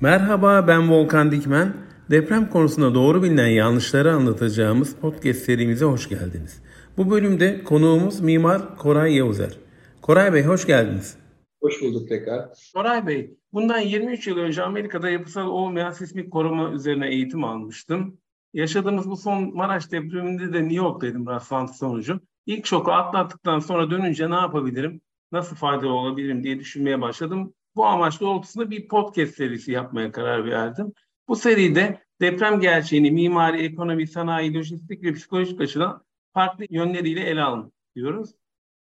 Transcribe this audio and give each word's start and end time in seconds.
Merhaba 0.00 0.68
ben 0.68 0.90
Volkan 0.90 1.30
Dikmen. 1.30 1.72
Deprem 2.10 2.50
konusunda 2.50 2.94
doğru 2.94 3.22
bilinen 3.22 3.48
yanlışları 3.48 4.12
anlatacağımız 4.12 4.96
podcast 4.96 5.42
serimize 5.42 5.84
hoş 5.84 6.08
geldiniz. 6.08 6.62
Bu 6.96 7.10
bölümde 7.10 7.64
konuğumuz 7.64 8.20
Mimar 8.20 8.76
Koray 8.76 9.14
Yavuzer. 9.14 9.58
Koray 10.02 10.32
Bey 10.32 10.42
hoş 10.44 10.66
geldiniz. 10.66 11.18
Hoş 11.60 11.82
bulduk 11.82 12.08
tekrar. 12.08 12.48
Koray 12.74 13.06
Bey, 13.06 13.36
bundan 13.52 13.78
23 13.78 14.26
yıl 14.26 14.36
önce 14.36 14.62
Amerika'da 14.62 15.10
yapısal 15.10 15.46
olmayan 15.46 15.90
sismik 15.90 16.30
koruma 16.32 16.70
üzerine 16.70 17.08
eğitim 17.08 17.44
almıştım. 17.44 18.18
Yaşadığımız 18.54 19.10
bu 19.10 19.16
son 19.16 19.56
Maraş 19.56 19.92
depreminde 19.92 20.52
de 20.52 20.62
New 20.62 20.76
York'taydım 20.76 21.26
rastlantı 21.26 21.76
sonucu. 21.76 22.20
İlk 22.46 22.66
şoku 22.66 22.92
atlattıktan 22.92 23.58
sonra 23.58 23.90
dönünce 23.90 24.30
ne 24.30 24.34
yapabilirim, 24.34 25.00
nasıl 25.32 25.56
faydalı 25.56 25.92
olabilirim 25.92 26.44
diye 26.44 26.58
düşünmeye 26.58 27.00
başladım. 27.00 27.54
Bu 27.76 27.86
amaç 27.86 28.20
doğrultusunda 28.20 28.70
bir 28.70 28.88
podcast 28.88 29.34
serisi 29.34 29.72
yapmaya 29.72 30.12
karar 30.12 30.44
verdim. 30.44 30.92
Bu 31.28 31.36
seride 31.36 32.02
deprem 32.20 32.60
gerçeğini 32.60 33.10
mimari, 33.10 33.62
ekonomi, 33.62 34.06
sanayi, 34.06 34.54
lojistik 34.54 35.02
ve 35.02 35.12
psikolojik 35.12 35.60
açıdan 35.60 36.04
farklı 36.34 36.66
yönleriyle 36.70 37.20
ele 37.20 37.42
almak 37.42 37.72
diyoruz. 37.96 38.30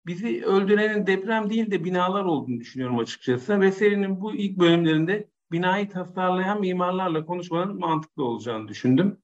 Bizi 0.06 0.46
öldürenin 0.46 1.08
deprem 1.08 1.50
değil 1.50 1.72
de 1.72 1.84
binalar 1.84 2.26
olduğunu 2.26 2.60
düşünüyorum 2.60 3.00
açıkçası. 3.00 3.62
Ve 3.62 3.72
serinin 3.72 4.22
bu 4.22 4.36
ilk 4.36 4.60
bölümlerinde 4.60 5.30
binayı 5.52 5.90
tasarlayan 5.90 6.60
mimarlarla 6.60 7.26
konuşmanın 7.26 7.80
mantıklı 7.80 8.24
olacağını 8.24 8.68
düşündüm. 8.68 9.18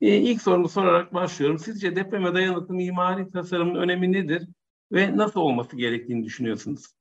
Ee, 0.00 0.16
ilk 0.16 0.42
sorumu 0.42 0.68
sorarak 0.68 1.14
başlıyorum. 1.14 1.58
Sizce 1.58 1.96
depreme 1.96 2.34
dayanıklı 2.34 2.74
mimari 2.74 3.30
tasarımın 3.30 3.74
önemi 3.74 4.12
nedir 4.12 4.48
ve 4.92 5.16
nasıl 5.16 5.40
olması 5.40 5.76
gerektiğini 5.76 6.24
düşünüyorsunuz? 6.24 6.99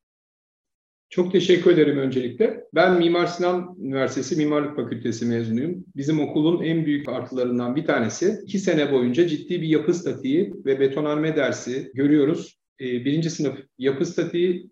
Çok 1.10 1.32
teşekkür 1.32 1.72
ederim 1.72 1.98
öncelikle. 1.98 2.64
Ben 2.76 2.98
Mimar 2.98 3.26
Sinan 3.26 3.76
Üniversitesi 3.82 4.36
Mimarlık 4.36 4.76
Fakültesi 4.76 5.26
mezunuyum. 5.26 5.86
Bizim 5.96 6.20
okulun 6.20 6.64
en 6.64 6.86
büyük 6.86 7.10
artılarından 7.10 7.76
bir 7.76 7.86
tanesi. 7.86 8.40
iki 8.44 8.60
sene 8.60 8.92
boyunca 8.92 9.28
ciddi 9.28 9.62
bir 9.62 9.68
yapı 9.68 9.94
statiği 9.94 10.54
ve 10.66 10.80
betonarme 10.80 11.36
dersi 11.36 11.92
görüyoruz. 11.94 12.60
Ee, 12.82 12.86
birinci 12.86 13.30
sınıf 13.30 13.60
yapı 13.78 14.06
statiği, 14.06 14.70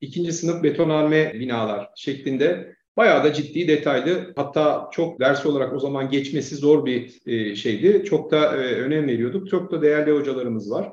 ikinci 0.00 0.32
sınıf 0.32 0.62
betonarme 0.62 1.34
binalar 1.34 1.88
şeklinde 1.96 2.74
bayağı 2.96 3.24
da 3.24 3.32
ciddi 3.32 3.68
detaylı 3.68 4.32
hatta 4.36 4.88
çok 4.92 5.20
ders 5.20 5.46
olarak 5.46 5.72
o 5.74 5.78
zaman 5.78 6.10
geçmesi 6.10 6.56
zor 6.56 6.86
bir 6.86 7.20
e, 7.26 7.56
şeydi. 7.56 8.04
Çok 8.04 8.30
da 8.30 8.56
e, 8.56 8.74
önem 8.74 9.08
veriyorduk. 9.08 9.48
Çok 9.48 9.72
da 9.72 9.82
değerli 9.82 10.12
hocalarımız 10.12 10.70
var. 10.70 10.92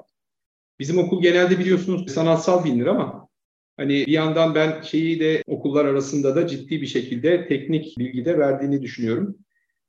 Bizim 0.79 0.97
okul 0.97 1.21
genelde 1.21 1.59
biliyorsunuz 1.59 2.11
sanatsal 2.11 2.65
bilinir 2.65 2.85
ama 2.85 3.28
hani 3.79 4.05
bir 4.07 4.11
yandan 4.11 4.55
ben 4.55 4.81
şeyi 4.81 5.19
de 5.19 5.43
okullar 5.47 5.85
arasında 5.85 6.35
da 6.35 6.47
ciddi 6.47 6.81
bir 6.81 6.87
şekilde 6.87 7.47
teknik 7.47 7.97
bilgi 7.97 8.25
de 8.25 8.37
verdiğini 8.37 8.81
düşünüyorum. 8.81 9.37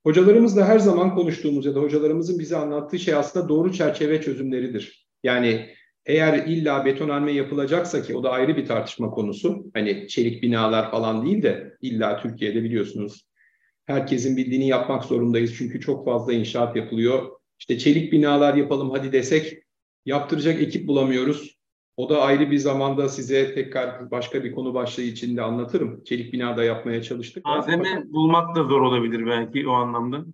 Hocalarımızla 0.03 0.69
her 0.69 0.79
zaman 0.79 1.15
konuştuğumuz 1.15 1.67
ya 1.67 1.75
da 1.75 1.81
hocalarımızın 1.81 2.39
bize 2.39 2.57
anlattığı 2.57 2.99
şey 2.99 3.15
aslında 3.15 3.49
doğru 3.49 3.73
çerçeve 3.73 4.23
çözümleridir. 4.23 5.09
Yani 5.23 5.67
eğer 6.07 6.47
illa 6.47 6.85
betonarme 6.85 7.33
yapılacaksa 7.33 8.03
ki 8.03 8.17
o 8.17 8.23
da 8.23 8.31
ayrı 8.31 8.57
bir 8.57 8.67
tartışma 8.67 9.11
konusu. 9.11 9.71
Hani 9.75 10.09
çelik 10.09 10.43
binalar 10.43 10.91
falan 10.91 11.27
değil 11.27 11.43
de 11.43 11.77
illa 11.81 12.23
Türkiye'de 12.23 12.63
biliyorsunuz 12.63 13.31
herkesin 13.87 14.37
bildiğini 14.37 14.69
yapmak 14.69 15.05
zorundayız. 15.05 15.55
Çünkü 15.59 15.81
çok 15.81 16.05
fazla 16.05 16.33
inşaat 16.33 16.77
yapılıyor. 16.77 17.31
İşte 17.59 17.79
çelik 17.79 18.13
binalar 18.13 18.55
yapalım 18.55 18.91
hadi 18.91 19.13
desek 19.13 19.63
yaptıracak 20.07 20.63
ekip 20.63 20.89
bulamıyoruz. 20.89 21.60
O 22.01 22.09
da 22.09 22.23
ayrı 22.23 22.51
bir 22.51 22.59
zamanda 22.59 23.09
size 23.09 23.55
tekrar 23.55 24.11
başka 24.11 24.45
bir 24.45 24.53
konu 24.53 24.75
başlığı 24.75 25.03
içinde 25.03 25.43
anlatırım. 25.43 26.05
Çelik 26.05 26.33
binada 26.33 26.65
yapmaya 26.65 27.03
çalıştık. 27.03 27.45
Malzeme 27.45 28.05
bulmak 28.07 28.57
da 28.57 28.65
zor 28.65 28.81
olabilir 28.81 29.27
belki 29.27 29.69
o 29.69 29.73
anlamda. 29.73 30.25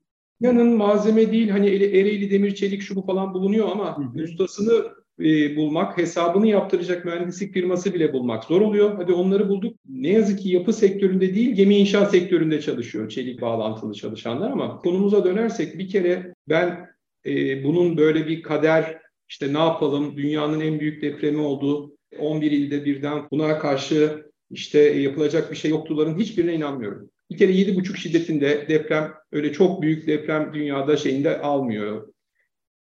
Yanın 0.40 0.76
malzeme 0.76 1.32
değil 1.32 1.48
hani 1.48 1.66
Ereğli 1.66 2.30
demir 2.30 2.54
çelik 2.54 2.82
şu 2.82 2.96
bu 2.96 3.06
falan 3.06 3.34
bulunuyor 3.34 3.68
ama 3.72 3.98
hı 3.98 4.02
hı. 4.02 4.24
ustasını 4.24 4.84
e, 5.20 5.56
bulmak, 5.56 5.98
hesabını 5.98 6.46
yaptıracak 6.46 7.04
mühendislik 7.04 7.54
firması 7.54 7.94
bile 7.94 8.12
bulmak 8.12 8.44
zor 8.44 8.60
oluyor. 8.60 8.96
Hadi 8.96 9.12
onları 9.12 9.48
bulduk. 9.48 9.76
Ne 9.88 10.08
yazık 10.08 10.38
ki 10.38 10.48
yapı 10.48 10.72
sektöründe 10.72 11.34
değil, 11.34 11.54
gemi 11.54 11.76
inşaat 11.76 12.10
sektöründe 12.10 12.60
çalışıyor 12.60 13.08
çelik 13.08 13.40
bağlantılı 13.40 13.94
çalışanlar 13.94 14.50
ama 14.50 14.78
konumuza 14.78 15.24
dönersek 15.24 15.78
bir 15.78 15.88
kere 15.88 16.34
ben 16.48 16.88
e, 17.26 17.64
bunun 17.64 17.96
böyle 17.96 18.26
bir 18.26 18.42
kader 18.42 19.05
işte 19.28 19.52
ne 19.52 19.58
yapalım 19.58 20.16
dünyanın 20.16 20.60
en 20.60 20.80
büyük 20.80 21.02
depremi 21.02 21.40
oldu 21.40 21.96
11 22.18 22.50
ilde 22.50 22.84
birden 22.84 23.28
buna 23.30 23.58
karşı 23.58 24.26
işte 24.50 24.78
yapılacak 24.78 25.50
bir 25.50 25.56
şey 25.56 25.70
yoktuların 25.70 26.18
hiçbirine 26.18 26.54
inanmıyorum. 26.54 27.10
Bir 27.30 27.38
kere 27.38 27.52
7,5 27.52 27.96
şiddetinde 27.96 28.66
deprem 28.68 29.14
öyle 29.32 29.52
çok 29.52 29.82
büyük 29.82 30.06
deprem 30.06 30.50
dünyada 30.54 30.96
şeyinde 30.96 31.40
almıyor 31.40 32.08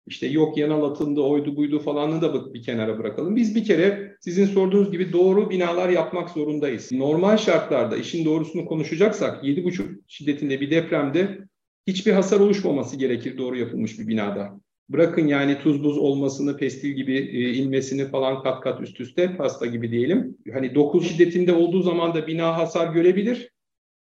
işte 0.08 0.26
yok 0.26 0.58
yanal 0.58 0.90
atındı, 0.90 1.20
oydu 1.20 1.56
buydu 1.56 1.78
falanını 1.78 2.22
da 2.22 2.54
bir 2.54 2.62
kenara 2.62 2.98
bırakalım. 2.98 3.36
Biz 3.36 3.54
bir 3.54 3.64
kere 3.64 4.16
sizin 4.20 4.46
sorduğunuz 4.46 4.92
gibi 4.92 5.12
doğru 5.12 5.50
binalar 5.50 5.88
yapmak 5.88 6.30
zorundayız. 6.30 6.92
Normal 6.92 7.36
şartlarda 7.36 7.96
işin 7.96 8.24
doğrusunu 8.24 8.66
konuşacaksak 8.66 9.44
7,5 9.44 10.00
şiddetinde 10.06 10.60
bir 10.60 10.70
depremde 10.70 11.38
hiçbir 11.86 12.12
hasar 12.12 12.40
oluşmaması 12.40 12.96
gerekir 12.96 13.38
doğru 13.38 13.56
yapılmış 13.56 13.98
bir 13.98 14.08
binada. 14.08 14.60
Bırakın 14.88 15.26
yani 15.26 15.58
tuz 15.58 15.84
buz 15.84 15.98
olmasını, 15.98 16.56
pestil 16.56 16.90
gibi 16.90 17.16
e, 17.16 17.52
inmesini 17.52 18.08
falan 18.08 18.42
kat 18.42 18.60
kat 18.60 18.80
üst 18.80 19.00
üste 19.00 19.36
pasta 19.36 19.66
gibi 19.66 19.90
diyelim. 19.90 20.36
Hani 20.52 20.74
9 20.74 21.08
şiddetinde 21.08 21.52
olduğu 21.52 21.82
zaman 21.82 22.14
da 22.14 22.26
bina 22.26 22.56
hasar 22.56 22.92
görebilir. 22.92 23.50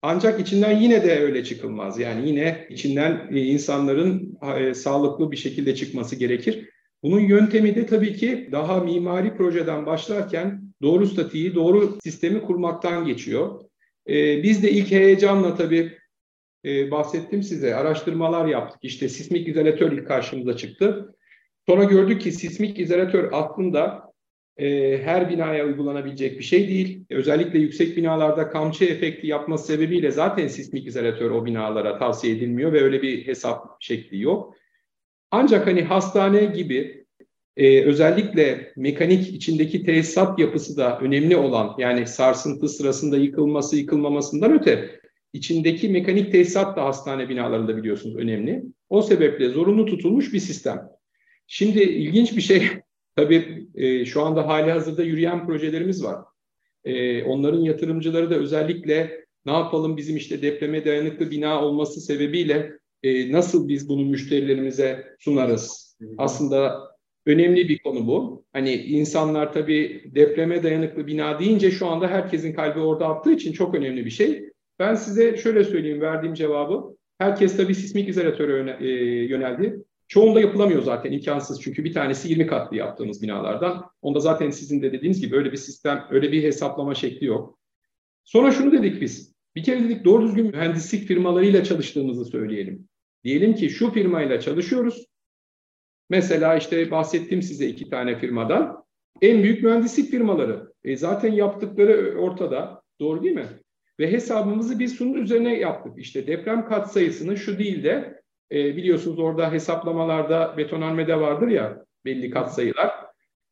Ancak 0.01 0.39
içinden 0.39 0.77
yine 0.77 1.03
de 1.03 1.19
öyle 1.19 1.43
çıkılmaz. 1.43 1.99
Yani 1.99 2.29
yine 2.29 2.67
içinden 2.69 3.27
e, 3.31 3.41
insanların 3.41 4.37
e, 4.57 4.73
sağlıklı 4.73 5.31
bir 5.31 5.37
şekilde 5.37 5.75
çıkması 5.75 6.15
gerekir. 6.15 6.69
Bunun 7.03 7.19
yöntemi 7.19 7.75
de 7.75 7.85
tabii 7.85 8.15
ki 8.15 8.49
daha 8.51 8.79
mimari 8.79 9.37
projeden 9.37 9.85
başlarken 9.85 10.61
doğru 10.81 11.07
statiği, 11.07 11.55
doğru 11.55 11.97
sistemi 12.03 12.41
kurmaktan 12.41 13.05
geçiyor. 13.05 13.61
E, 14.09 14.43
biz 14.43 14.63
de 14.63 14.71
ilk 14.71 14.91
heyecanla 14.91 15.55
tabii 15.55 15.91
bahsettim 16.91 17.43
size, 17.43 17.75
araştırmalar 17.75 18.45
yaptık. 18.45 18.79
İşte 18.81 19.09
sismik 19.09 19.47
izolatör 19.47 19.91
ilk 19.91 20.07
karşımıza 20.07 20.57
çıktı. 20.57 21.15
Sonra 21.67 21.83
gördük 21.83 22.21
ki 22.21 22.31
sismik 22.31 22.79
izolatör 22.79 23.29
aslında 23.31 24.13
e, 24.57 24.97
her 25.03 25.29
binaya 25.29 25.65
uygulanabilecek 25.65 26.39
bir 26.39 26.43
şey 26.43 26.67
değil. 26.67 27.05
Özellikle 27.09 27.59
yüksek 27.59 27.97
binalarda 27.97 28.49
kamçı 28.49 28.85
efekti 28.85 29.27
yapması 29.27 29.67
sebebiyle 29.67 30.11
zaten 30.11 30.47
sismik 30.47 30.87
izolatör 30.87 31.31
o 31.31 31.45
binalara 31.45 31.99
tavsiye 31.99 32.35
edilmiyor 32.35 32.73
ve 32.73 32.81
öyle 32.81 33.01
bir 33.01 33.27
hesap 33.27 33.67
şekli 33.79 34.21
yok. 34.21 34.55
Ancak 35.31 35.67
hani 35.67 35.83
hastane 35.83 36.45
gibi 36.45 37.05
e, 37.57 37.83
özellikle 37.83 38.73
mekanik 38.75 39.27
içindeki 39.27 39.83
tesisat 39.83 40.39
yapısı 40.39 40.77
da 40.77 40.99
önemli 40.99 41.37
olan 41.37 41.75
yani 41.77 42.07
sarsıntı 42.07 42.69
sırasında 42.69 43.17
yıkılması 43.17 43.75
yıkılmamasından 43.75 44.59
öte 44.59 44.99
içindeki 45.35 45.89
mekanik 45.89 46.31
tesisat 46.31 46.77
da 46.77 46.85
hastane 46.85 47.29
binalarında 47.29 47.77
biliyorsunuz 47.77 48.15
önemli. 48.15 48.63
O 48.89 49.01
sebeple 49.01 49.49
zorunlu 49.49 49.85
tutulmuş 49.85 50.33
bir 50.33 50.39
sistem. 50.39 50.89
Şimdi 51.47 51.83
ilginç 51.83 52.35
bir 52.35 52.41
şey 52.41 52.69
Tabii 53.15 53.67
e, 53.75 54.05
şu 54.05 54.21
anda 54.21 54.47
hali 54.47 54.71
hazırda 54.71 55.03
yürüyen 55.03 55.45
projelerimiz 55.45 56.03
var. 56.03 56.25
E, 56.83 57.23
onların 57.23 57.61
yatırımcıları 57.61 58.29
da 58.29 58.35
özellikle 58.35 59.25
ne 59.45 59.51
yapalım 59.51 59.97
bizim 59.97 60.17
işte 60.17 60.41
depreme 60.41 60.85
dayanıklı 60.85 61.31
bina 61.31 61.65
olması 61.65 62.01
sebebiyle 62.01 62.71
e, 63.03 63.31
nasıl 63.31 63.67
biz 63.67 63.89
bunu 63.89 64.05
müşterilerimize 64.05 65.05
sunarız? 65.19 65.97
Aslında 66.17 66.81
önemli 67.25 67.69
bir 67.69 67.79
konu 67.79 68.07
bu. 68.07 68.45
Hani 68.53 68.73
insanlar 68.73 69.53
tabii 69.53 70.11
depreme 70.15 70.63
dayanıklı 70.63 71.07
bina 71.07 71.39
deyince 71.39 71.71
şu 71.71 71.87
anda 71.87 72.07
herkesin 72.07 72.53
kalbi 72.53 72.79
orada 72.79 73.07
attığı 73.07 73.31
için 73.31 73.53
çok 73.53 73.75
önemli 73.75 74.05
bir 74.05 74.09
şey. 74.09 74.49
Ben 74.79 74.95
size 74.95 75.37
şöyle 75.37 75.63
söyleyeyim 75.63 76.01
verdiğim 76.01 76.33
cevabı. 76.33 76.95
Herkes 77.17 77.57
tabii 77.57 77.75
sismik 77.75 78.09
izolatöre 78.09 78.77
e, 78.79 78.87
yöneldi. 79.25 79.83
Çoğunda 80.07 80.41
yapılamıyor 80.41 80.81
zaten 80.81 81.11
imkansız 81.11 81.61
çünkü 81.61 81.83
bir 81.83 81.93
tanesi 81.93 82.29
20 82.29 82.47
katlı 82.47 82.77
yaptığımız 82.77 83.21
binalardan. 83.21 83.85
Onda 84.01 84.19
zaten 84.19 84.49
sizin 84.49 84.81
de 84.81 84.93
dediğiniz 84.93 85.21
gibi 85.21 85.35
öyle 85.35 85.51
bir 85.51 85.57
sistem, 85.57 86.07
öyle 86.09 86.31
bir 86.31 86.43
hesaplama 86.43 86.95
şekli 86.95 87.25
yok. 87.25 87.59
Sonra 88.23 88.51
şunu 88.51 88.71
dedik 88.71 89.01
biz. 89.01 89.35
Bir 89.55 89.63
kere 89.63 89.83
dedik 89.83 90.05
doğru 90.05 90.23
düzgün 90.27 90.47
mühendislik 90.47 91.07
firmalarıyla 91.07 91.63
çalıştığımızı 91.63 92.25
söyleyelim. 92.25 92.87
Diyelim 93.23 93.55
ki 93.55 93.69
şu 93.69 93.91
firmayla 93.91 94.39
çalışıyoruz. 94.39 95.05
Mesela 96.09 96.57
işte 96.57 96.91
bahsettim 96.91 97.41
size 97.41 97.67
iki 97.67 97.89
tane 97.89 98.19
firmadan. 98.19 98.85
En 99.21 99.43
büyük 99.43 99.63
mühendislik 99.63 100.11
firmaları. 100.11 100.73
E 100.83 100.97
zaten 100.97 101.31
yaptıkları 101.31 102.19
ortada. 102.19 102.81
Doğru 102.99 103.23
değil 103.23 103.35
mi? 103.35 103.47
Ve 103.99 104.11
hesabımızı 104.11 104.79
biz 104.79 104.97
şunun 104.97 105.13
üzerine 105.13 105.59
yaptık. 105.59 105.93
İşte 105.97 106.27
deprem 106.27 106.65
katsayısını 106.65 107.37
şu 107.37 107.59
değil 107.59 107.83
de 107.83 108.21
e, 108.51 108.75
biliyorsunuz 108.77 109.19
orada 109.19 109.51
hesaplamalarda 109.51 110.57
betonarmede 110.57 111.19
vardır 111.19 111.47
ya 111.47 111.85
belli 112.05 112.29
katsayılar. 112.29 112.91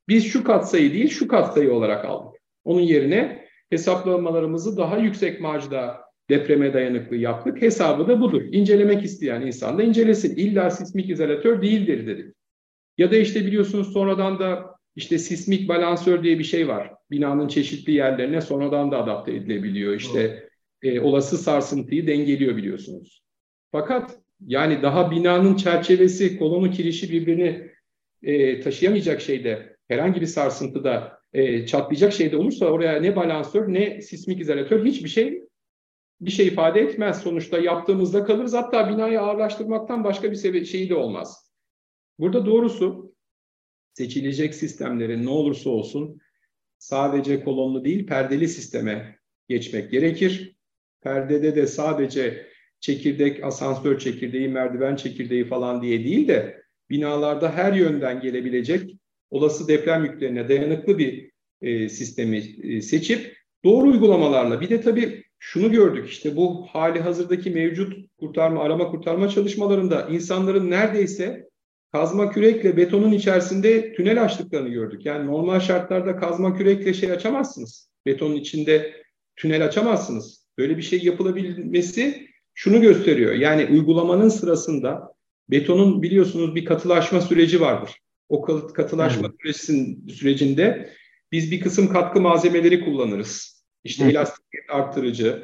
Biz 0.07 0.25
şu 0.25 0.44
katsayı 0.44 0.94
değil 0.94 1.10
şu 1.10 1.28
katsayı 1.28 1.74
olarak 1.74 2.06
aldık. 2.06 2.42
Onun 2.63 2.81
yerine 2.81 3.48
hesaplamalarımızı 3.69 4.78
daha 4.78 4.98
yüksek 4.98 5.42
marjda 5.42 6.01
depreme 6.30 6.74
dayanıklı 6.74 7.16
yaptık. 7.16 7.62
Hesabı 7.62 8.07
da 8.07 8.22
budur. 8.22 8.42
İncelemek 8.51 9.04
isteyen 9.04 9.42
insan 9.42 9.78
da 9.78 9.84
incelesin. 9.84 10.36
İlla 10.36 10.69
sismik 10.69 11.10
izolatör 11.10 11.62
değildir 11.62 12.07
dedik. 12.07 12.36
Ya 12.98 13.12
da 13.12 13.16
işte 13.16 13.46
biliyorsunuz 13.46 13.94
sonradan 13.94 14.39
da 14.39 14.73
işte 14.95 15.18
sismik 15.18 15.69
balansör 15.69 16.24
diye 16.24 16.40
bir 16.40 16.44
şey 16.44 16.68
var. 16.68 16.94
Binanın 17.12 17.48
çeşitli 17.48 17.94
yerlerine 17.94 18.42
sonradan 18.42 18.92
da 18.92 19.04
adapte 19.04 19.31
edilebiliyor. 19.31 19.94
İşte 19.94 20.50
e, 20.81 21.00
olası 21.00 21.38
sarsıntıyı 21.38 22.07
dengeliyor 22.07 22.57
biliyorsunuz. 22.57 23.24
Fakat 23.72 24.18
yani 24.40 24.81
daha 24.81 25.12
binanın 25.12 25.56
çerçevesi, 25.56 26.40
kolonu, 26.40 26.72
kirişi 26.72 27.12
birbirini 27.12 27.72
e, 28.24 28.60
taşıyamayacak 28.60 29.22
şeyde, 29.22 29.78
herhangi 29.88 30.22
bir 30.22 30.25
sarsıntıda 30.25 31.19
e, 31.34 31.66
çatlayacak 31.66 32.13
şeyde 32.13 32.38
olursa 32.38 32.66
oraya 32.66 33.01
ne 33.01 33.16
balansör 33.16 33.74
ne 33.74 34.01
sismik 34.01 34.42
izolatör 34.42 34.86
hiçbir 34.86 35.10
şey 35.10 35.44
bir 36.22 36.31
şey 36.31 36.48
ifade 36.48 36.80
etmez. 36.80 37.22
Sonuçta 37.22 37.60
yaptığımızda 37.60 38.24
kalırız. 38.24 38.54
Hatta 38.54 38.89
binayı 38.89 39.22
ağırlaştırmaktan 39.22 40.04
başka 40.04 40.31
bir 40.31 40.66
şeyi 40.66 40.89
de 40.89 40.96
olmaz. 40.96 41.51
Burada 42.19 42.46
doğrusu 42.46 43.12
seçilecek 43.94 44.56
sistemlerin 44.56 45.25
ne 45.25 45.30
olursa 45.30 45.69
olsun 45.69 46.22
sadece 46.78 47.44
kolonlu 47.44 47.86
değil 47.86 48.07
perdeli 48.07 48.48
sisteme 48.48 49.19
geçmek 49.50 49.92
gerekir. 49.92 50.56
Perdede 51.01 51.56
de 51.56 51.68
sadece 51.68 52.48
çekirdek, 52.80 53.44
asansör 53.44 54.00
çekirdeği, 54.00 54.48
merdiven 54.48 54.95
çekirdeği 54.95 55.45
falan 55.45 55.81
diye 55.81 56.04
değil 56.04 56.28
de 56.28 56.63
binalarda 56.90 57.56
her 57.56 57.74
yönden 57.74 58.22
gelebilecek 58.22 58.95
olası 59.30 59.68
deprem 59.68 60.06
yüklerine 60.06 60.50
dayanıklı 60.50 60.98
bir 60.98 61.31
e, 61.62 61.89
sistemi 61.89 62.38
e, 62.38 62.81
seçip 62.81 63.38
doğru 63.63 63.88
uygulamalarla 63.88 64.62
bir 64.62 64.69
de 64.69 64.81
tabii 64.81 65.24
şunu 65.39 65.72
gördük 65.72 66.10
işte 66.10 66.36
bu 66.36 66.66
hali 66.66 67.00
hazırdaki 67.00 67.50
mevcut 67.50 67.94
kurtarma, 68.18 68.63
arama 68.63 68.92
kurtarma 68.92 69.30
çalışmalarında 69.30 70.07
insanların 70.07 70.72
neredeyse 70.72 71.50
kazma 71.94 72.31
kürekle 72.31 72.78
betonun 72.78 73.12
içerisinde 73.12 73.94
tünel 73.94 74.24
açtıklarını 74.24 74.69
gördük. 74.69 75.06
Yani 75.06 75.28
normal 75.28 75.60
şartlarda 75.60 76.16
kazma 76.16 76.57
kürekle 76.57 76.94
şey 76.94 77.12
açamazsınız. 77.12 77.90
Betonun 78.06 78.36
içinde 78.36 78.94
tünel 79.36 79.66
açamazsınız. 79.66 80.48
Böyle 80.57 80.78
bir 80.78 80.81
şey 80.81 81.04
yapılabilmesi 81.04 82.28
şunu 82.54 82.81
gösteriyor. 82.81 83.34
Yani 83.34 83.66
uygulamanın 83.66 84.30
sırasında 84.30 85.13
betonun 85.50 86.01
biliyorsunuz 86.01 86.56
bir 86.56 86.66
katılaşma 86.66 87.22
süreci 87.22 87.62
vardır. 87.62 87.92
O 88.30 88.42
katılaşma 88.74 89.28
hmm. 89.28 90.10
sürecinde 90.10 90.89
biz 91.31 91.51
bir 91.51 91.60
kısım 91.60 91.94
katkı 91.94 92.22
malzemeleri 92.22 92.86
kullanırız. 92.86 93.63
İşte 93.84 94.04
hmm. 94.04 94.12
elastikiyet 94.12 94.69
arttırıcı, 94.69 95.44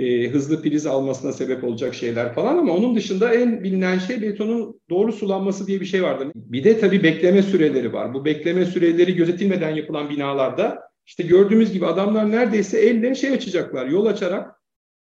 e, 0.00 0.28
hızlı 0.28 0.62
priz 0.62 0.86
almasına 0.86 1.32
sebep 1.32 1.64
olacak 1.64 1.94
şeyler 1.94 2.34
falan 2.34 2.58
ama 2.58 2.72
onun 2.72 2.96
dışında 2.96 3.34
en 3.34 3.64
bilinen 3.64 3.98
şey 3.98 4.22
betonun 4.22 4.80
doğru 4.90 5.12
sulanması 5.12 5.66
diye 5.66 5.80
bir 5.80 5.86
şey 5.86 6.02
vardır. 6.02 6.28
Bir 6.34 6.64
de 6.64 6.80
tabii 6.80 7.02
bekleme 7.02 7.42
süreleri 7.42 7.92
var. 7.92 8.14
Bu 8.14 8.24
bekleme 8.24 8.64
süreleri 8.64 9.14
gözetilmeden 9.14 9.74
yapılan 9.74 10.10
binalarda 10.10 10.82
işte 11.06 11.22
gördüğümüz 11.22 11.72
gibi 11.72 11.86
adamlar 11.86 12.30
neredeyse 12.30 12.80
elle 12.80 13.14
şey 13.14 13.30
açacaklar, 13.30 13.86
yol 13.86 14.06
açarak 14.06 14.54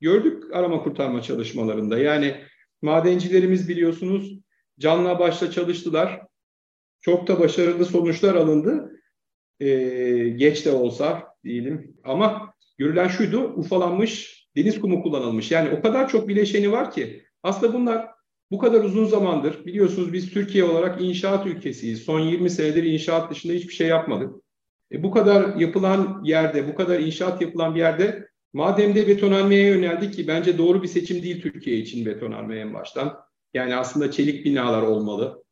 gördük 0.01 0.43
arama 0.53 0.83
kurtarma 0.83 1.21
çalışmalarında. 1.21 1.97
Yani 1.97 2.35
madencilerimiz 2.81 3.69
biliyorsunuz 3.69 4.39
canla 4.79 5.19
başla 5.19 5.51
çalıştılar. 5.51 6.21
Çok 7.01 7.27
da 7.27 7.39
başarılı 7.39 7.85
sonuçlar 7.85 8.35
alındı. 8.35 8.91
Ee, 9.59 9.67
geç 10.29 10.65
de 10.65 10.71
olsa 10.71 11.23
diyelim. 11.43 11.97
Ama 12.03 12.53
görülen 12.77 13.07
şuydu, 13.07 13.43
ufalanmış 13.43 14.40
deniz 14.55 14.81
kumu 14.81 15.03
kullanılmış. 15.03 15.51
Yani 15.51 15.69
o 15.69 15.81
kadar 15.81 16.09
çok 16.09 16.27
bileşeni 16.27 16.71
var 16.71 16.91
ki 16.91 17.23
aslında 17.43 17.73
bunlar 17.73 18.07
bu 18.51 18.57
kadar 18.57 18.83
uzun 18.83 19.05
zamandır 19.05 19.65
biliyorsunuz 19.65 20.13
biz 20.13 20.29
Türkiye 20.29 20.63
olarak 20.63 21.01
inşaat 21.01 21.47
ülkesiyiz. 21.47 22.03
Son 22.03 22.19
20 22.19 22.49
senedir 22.49 22.83
inşaat 22.83 23.31
dışında 23.31 23.53
hiçbir 23.53 23.73
şey 23.73 23.87
yapmadık. 23.87 24.33
E, 24.91 25.03
bu 25.03 25.11
kadar 25.11 25.55
yapılan 25.55 26.21
yerde, 26.23 26.67
bu 26.67 26.75
kadar 26.75 26.99
inşaat 26.99 27.41
yapılan 27.41 27.75
bir 27.75 27.79
yerde 27.79 28.27
madem 28.53 28.95
de 28.95 29.07
betonarmeye 29.07 29.67
yöneldik 29.67 30.13
ki 30.13 30.27
bence 30.27 30.57
doğru 30.57 30.83
bir 30.83 30.87
seçim 30.87 31.23
değil 31.23 31.41
Türkiye 31.41 31.77
için 31.77 32.05
betonarme 32.05 32.59
en 32.59 32.73
baştan. 32.73 33.17
Yani 33.53 33.75
aslında 33.75 34.11
çelik 34.11 34.45
binalar 34.45 34.81
olmalı. 34.81 35.43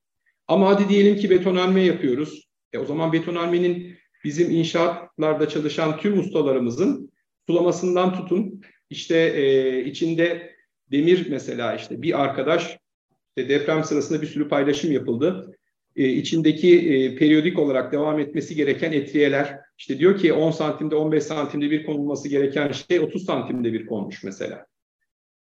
Ama 0.47 0.69
hadi 0.69 0.89
diyelim 0.89 1.15
ki 1.15 1.29
betonarme 1.29 1.81
yapıyoruz. 1.81 2.49
E, 2.73 2.77
o 2.77 2.85
zaman 2.85 3.13
betonarmenin 3.13 3.95
bizim 4.23 4.51
inşaatlarda 4.51 5.49
çalışan 5.49 5.97
tüm 5.97 6.19
ustalarımızın 6.19 7.11
sulamasından 7.47 8.13
tutun 8.13 8.61
işte 8.89 9.17
e, 9.17 9.83
içinde 9.85 10.55
demir 10.91 11.27
mesela 11.29 11.75
işte 11.75 12.01
bir 12.01 12.23
arkadaş 12.23 12.77
işte 13.37 13.49
deprem 13.49 13.83
sırasında 13.83 14.21
bir 14.21 14.27
sürü 14.27 14.47
paylaşım 14.47 14.91
yapıldı. 14.91 15.55
E, 15.95 16.09
içindeki 16.09 16.79
e, 16.79 17.15
periyodik 17.15 17.59
olarak 17.59 17.91
devam 17.91 18.19
etmesi 18.19 18.55
gereken 18.55 18.91
etriyeler 18.91 19.59
işte 19.77 19.99
diyor 19.99 20.19
ki 20.19 20.33
10 20.33 20.51
santimde 20.51 20.95
15 20.95 21.23
santimde 21.23 21.71
bir 21.71 21.85
konulması 21.85 22.29
gereken 22.29 22.71
şey 22.71 22.99
30 22.99 23.25
santimde 23.25 23.73
bir 23.73 23.85
konmuş 23.85 24.23
mesela. 24.23 24.65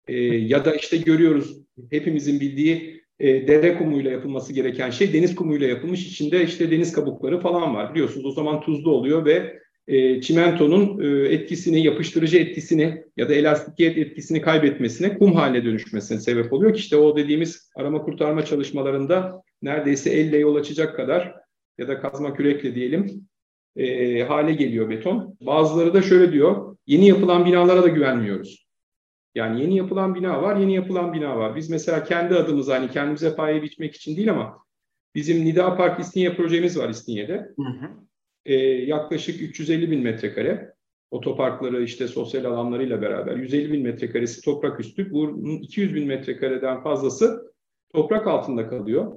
E, 0.09 0.17
ya 0.25 0.65
da 0.65 0.75
işte 0.75 0.97
görüyoruz 0.97 1.57
hepimizin 1.91 2.41
bildiği 2.41 3.03
e, 3.21 3.49
dere 3.49 3.79
kumuyla 3.79 4.11
yapılması 4.11 4.53
gereken 4.53 4.91
şey 4.91 5.13
deniz 5.13 5.35
kumuyla 5.35 5.67
yapılmış. 5.67 6.07
içinde 6.07 6.45
işte 6.45 6.71
deniz 6.71 6.93
kabukları 6.93 7.41
falan 7.41 7.75
var. 7.75 7.95
Biliyorsunuz 7.95 8.27
o 8.27 8.31
zaman 8.31 8.61
tuzlu 8.61 8.91
oluyor 8.91 9.25
ve 9.25 9.59
e, 9.89 10.21
çimentonun 10.21 11.01
e, 11.01 11.29
etkisini, 11.29 11.85
yapıştırıcı 11.85 12.39
etkisini 12.39 13.05
ya 13.17 13.29
da 13.29 13.35
elastikiyet 13.35 13.99
etkisini 13.99 14.41
kaybetmesine, 14.41 15.19
kum 15.19 15.33
haline 15.33 15.65
dönüşmesine 15.65 16.21
sebep 16.21 16.53
oluyor 16.53 16.75
ki 16.75 16.81
işte 16.81 16.97
o 16.97 17.17
dediğimiz 17.17 17.71
arama 17.77 18.03
kurtarma 18.03 18.45
çalışmalarında 18.45 19.43
neredeyse 19.63 20.11
elle 20.11 20.39
yol 20.39 20.57
açacak 20.57 20.97
kadar 20.97 21.35
ya 21.79 21.89
da 21.89 22.01
kazma 22.01 22.35
kürekle 22.35 22.75
diyelim 22.75 23.29
e, 23.77 24.23
hale 24.23 24.53
geliyor 24.53 24.91
beton. 24.91 25.37
Bazıları 25.41 25.95
da 25.95 26.03
şöyle 26.03 26.33
diyor, 26.33 26.77
yeni 26.87 27.09
yapılan 27.09 27.47
binalara 27.47 27.83
da 27.83 27.89
güvenmiyoruz. 27.89 28.69
Yani 29.35 29.63
yeni 29.63 29.77
yapılan 29.77 30.15
bina 30.15 30.43
var, 30.43 30.57
yeni 30.57 30.75
yapılan 30.75 31.13
bina 31.13 31.39
var. 31.39 31.57
Biz 31.57 31.71
mesela 31.71 32.05
kendi 32.05 32.35
adımıza 32.35 32.75
hani 32.75 32.91
kendimize 32.91 33.37
paye 33.37 33.63
biçmek 33.63 33.95
için 33.95 34.17
değil 34.17 34.31
ama 34.31 34.59
bizim 35.15 35.45
Nida 35.45 35.77
Park 35.77 36.01
İstinye 36.01 36.35
projemiz 36.35 36.79
var 36.79 36.89
İstinye'de. 36.89 37.35
Hı 37.35 37.63
hı 37.63 38.08
e, 38.45 38.55
yaklaşık 38.65 39.43
350 39.43 39.91
bin 39.91 40.01
metrekare. 40.01 40.75
Otoparkları 41.11 41.83
işte 41.83 42.09
sosyal 42.09 42.45
alanlarıyla 42.45 43.03
beraber 43.03 43.37
150 43.37 43.73
bin 43.73 43.83
metrekaresi 43.83 44.43
toprak 44.43 44.81
üstü. 44.81 45.11
Bunun 45.11 45.59
200 45.59 45.95
bin 45.95 46.07
metrekareden 46.07 46.83
fazlası 46.83 47.53
toprak 47.93 48.27
altında 48.27 48.69
kalıyor. 48.69 49.13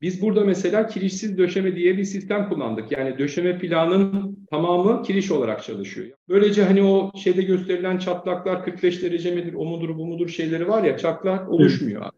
Biz 0.00 0.22
burada 0.22 0.44
mesela 0.44 0.86
kirişsiz 0.86 1.38
döşeme 1.38 1.76
diye 1.76 1.98
bir 1.98 2.04
sistem 2.04 2.48
kullandık. 2.48 2.92
Yani 2.92 3.18
döşeme 3.18 3.58
planın 3.58 4.38
tamamı 4.50 5.02
kiriş 5.02 5.30
olarak 5.30 5.62
çalışıyor. 5.62 6.16
Böylece 6.28 6.64
hani 6.64 6.82
o 6.82 7.12
şeyde 7.16 7.42
gösterilen 7.42 7.98
çatlaklar 7.98 8.64
45 8.64 9.02
derece 9.02 9.34
midir, 9.34 9.54
o 9.54 9.64
mudur, 9.64 9.96
bu 9.96 10.06
mudur 10.06 10.28
şeyleri 10.28 10.68
var 10.68 10.84
ya 10.84 10.98
çatlak 10.98 11.48
oluşmuyor. 11.48 12.10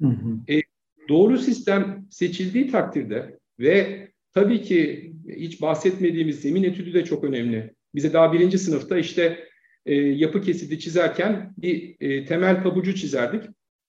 Hı 0.00 0.06
hı. 0.06 0.52
E, 0.52 0.62
doğru 1.08 1.38
sistem 1.38 2.06
seçildiği 2.10 2.70
takdirde 2.70 3.38
ve 3.60 4.08
tabii 4.34 4.62
ki 4.62 5.12
hiç 5.28 5.62
bahsetmediğimiz 5.62 6.40
zemin 6.40 6.62
etüdü 6.62 6.94
de 6.94 7.04
çok 7.04 7.24
önemli. 7.24 7.74
Bize 7.94 8.12
daha 8.12 8.32
birinci 8.32 8.58
sınıfta 8.58 8.98
işte 8.98 9.48
e, 9.86 9.94
yapı 9.94 10.40
kesidi 10.42 10.78
çizerken 10.78 11.54
bir 11.58 11.96
e, 12.00 12.24
temel 12.24 12.62
pabucu 12.62 12.94
çizerdik. 12.94 13.42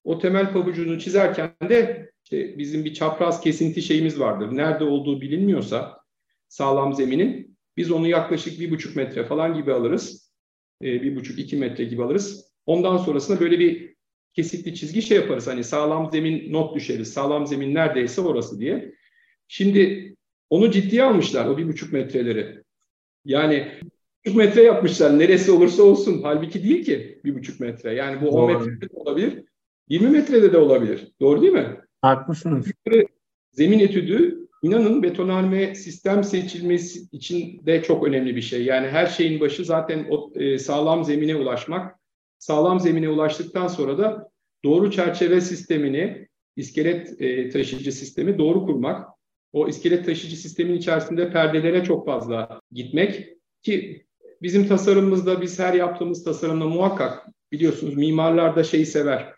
O 0.03 0.19
temel 0.19 0.53
pabucunu 0.53 0.99
çizerken 0.99 1.51
de 1.69 2.09
işte 2.23 2.57
bizim 2.57 2.85
bir 2.85 2.93
çapraz 2.93 3.41
kesinti 3.41 3.81
şeyimiz 3.81 4.19
vardır. 4.19 4.57
Nerede 4.57 4.83
olduğu 4.83 5.21
bilinmiyorsa 5.21 5.97
sağlam 6.47 6.93
zeminin 6.93 7.57
biz 7.77 7.91
onu 7.91 8.07
yaklaşık 8.07 8.59
bir 8.59 8.71
buçuk 8.71 8.95
metre 8.95 9.25
falan 9.25 9.53
gibi 9.53 9.73
alırız. 9.73 10.33
E, 10.83 11.01
bir 11.01 11.15
buçuk 11.15 11.39
iki 11.39 11.57
metre 11.57 11.83
gibi 11.83 12.03
alırız. 12.03 12.51
Ondan 12.65 12.97
sonrasında 12.97 13.39
böyle 13.39 13.59
bir 13.59 13.95
kesikli 14.33 14.75
çizgi 14.75 15.01
şey 15.01 15.17
yaparız. 15.17 15.47
Hani 15.47 15.63
sağlam 15.63 16.11
zemin 16.11 16.53
not 16.53 16.75
düşeriz. 16.75 17.13
Sağlam 17.13 17.47
zemin 17.47 17.75
neredeyse 17.75 18.21
orası 18.21 18.59
diye. 18.59 18.93
Şimdi 19.47 20.15
onu 20.49 20.71
ciddiye 20.71 21.03
almışlar 21.03 21.45
o 21.45 21.57
bir 21.57 21.67
buçuk 21.67 21.93
metreleri. 21.93 22.63
Yani 23.25 23.71
buçuk 24.25 24.37
metre 24.37 24.63
yapmışlar 24.63 25.19
neresi 25.19 25.51
olursa 25.51 25.83
olsun. 25.83 26.19
Halbuki 26.23 26.63
değil 26.63 26.85
ki 26.85 27.21
bir 27.25 27.35
buçuk 27.35 27.59
metre. 27.59 27.93
Yani 27.93 28.21
bu 28.21 28.29
10 28.29 28.53
metrede 28.53 28.81
de 28.81 28.93
olabilir. 28.93 29.43
20 29.89 30.09
metrede 30.09 30.53
de 30.53 30.57
olabilir. 30.57 31.07
Doğru 31.21 31.41
değil 31.41 31.53
mi? 31.53 31.77
Haklısınız. 32.01 32.67
Zemin 33.51 33.79
etüdü 33.79 34.47
inanın 34.61 35.03
betonarme 35.03 35.75
sistem 35.75 36.23
seçilmesi 36.23 37.07
için 37.11 37.65
de 37.65 37.83
çok 37.83 38.07
önemli 38.07 38.35
bir 38.35 38.41
şey. 38.41 38.65
Yani 38.65 38.87
her 38.87 39.05
şeyin 39.05 39.39
başı 39.39 39.65
zaten 39.65 40.07
o 40.09 40.31
e, 40.35 40.59
sağlam 40.59 41.03
zemine 41.03 41.35
ulaşmak. 41.35 41.99
Sağlam 42.39 42.79
zemine 42.79 43.09
ulaştıktan 43.09 43.67
sonra 43.67 43.97
da 43.97 44.29
doğru 44.63 44.91
çerçeve 44.91 45.41
sistemini, 45.41 46.27
iskelet 46.55 47.21
e, 47.21 47.49
taşıyıcı 47.49 47.91
sistemi 47.91 48.37
doğru 48.37 48.65
kurmak 48.65 49.16
o 49.53 49.67
iskelet 49.67 50.05
taşıyıcı 50.05 50.37
sistemin 50.37 50.77
içerisinde 50.77 51.31
perdelere 51.31 51.83
çok 51.83 52.05
fazla 52.05 52.61
gitmek 52.71 53.27
ki 53.61 54.05
bizim 54.41 54.67
tasarımımızda 54.67 55.41
biz 55.41 55.59
her 55.59 55.73
yaptığımız 55.73 56.23
tasarımda 56.23 56.65
muhakkak 56.65 57.27
biliyorsunuz 57.51 57.95
mimarlar 57.95 58.55
da 58.55 58.63
şeyi 58.63 58.85
sever. 58.85 59.33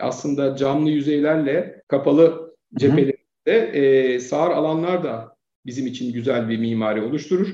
Aslında 0.00 0.56
camlı 0.56 0.90
yüzeylerle 0.90 1.82
kapalı 1.88 2.56
cephelerinde 2.78 3.56
e, 3.72 4.20
sağır 4.20 4.50
alanlar 4.50 5.04
da 5.04 5.36
bizim 5.66 5.86
için 5.86 6.12
güzel 6.12 6.48
bir 6.48 6.58
mimari 6.58 7.02
oluşturur. 7.02 7.48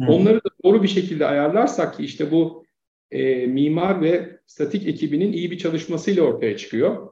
Hı. 0.00 0.12
Onları 0.12 0.36
da 0.36 0.48
doğru 0.64 0.82
bir 0.82 0.88
şekilde 0.88 1.26
ayarlarsak 1.26 1.96
ki 1.96 2.04
işte 2.04 2.30
bu 2.30 2.64
e, 3.10 3.46
mimar 3.46 4.02
ve 4.02 4.40
statik 4.46 4.86
ekibinin 4.86 5.32
iyi 5.32 5.50
bir 5.50 5.58
çalışmasıyla 5.58 6.22
ortaya 6.22 6.56
çıkıyor. 6.56 7.08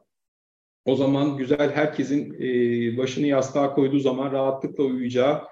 O 0.84 0.96
zaman 0.96 1.36
güzel 1.36 1.72
herkesin 1.72 2.34
e, 2.34 2.96
başını 2.96 3.26
yastığa 3.26 3.74
koyduğu 3.74 3.98
zaman 3.98 4.32
rahatlıkla 4.32 4.84
uyuyacağı 4.84 5.42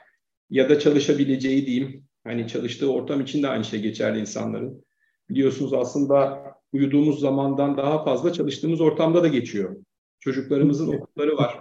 ya 0.50 0.68
da 0.68 0.78
çalışabileceği 0.78 1.66
diyeyim. 1.66 2.04
Hani 2.24 2.48
çalıştığı 2.48 2.92
ortam 2.92 3.20
için 3.20 3.42
de 3.42 3.48
aynı 3.48 3.64
şey 3.64 3.80
geçerli 3.80 4.20
insanların. 4.20 4.84
Biliyorsunuz 5.30 5.72
aslında 5.72 6.42
uyuduğumuz 6.72 7.20
zamandan 7.20 7.76
daha 7.76 8.04
fazla 8.04 8.32
çalıştığımız 8.32 8.80
ortamda 8.80 9.22
da 9.22 9.28
geçiyor. 9.28 9.76
Çocuklarımızın 10.20 10.88
okulları 10.88 11.36
var. 11.36 11.60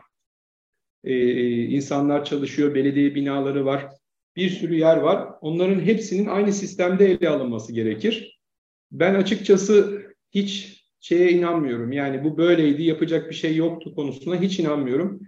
Ee, 1.03 1.63
insanlar 1.63 2.25
çalışıyor, 2.25 2.75
belediye 2.75 3.15
binaları 3.15 3.65
var. 3.65 3.87
Bir 4.35 4.49
sürü 4.49 4.75
yer 4.75 4.97
var. 4.97 5.29
Onların 5.41 5.79
hepsinin 5.79 6.25
aynı 6.25 6.53
sistemde 6.53 7.05
ele 7.05 7.29
alınması 7.29 7.73
gerekir. 7.73 8.39
Ben 8.91 9.15
açıkçası 9.15 10.03
hiç 10.31 10.84
şeye 11.05 11.31
inanmıyorum. 11.31 11.91
Yani 11.91 12.23
bu 12.23 12.37
böyleydi, 12.37 12.83
yapacak 12.83 13.29
bir 13.29 13.35
şey 13.35 13.55
yoktu 13.55 13.95
konusuna 13.95 14.41
hiç 14.41 14.59
inanmıyorum. 14.59 15.19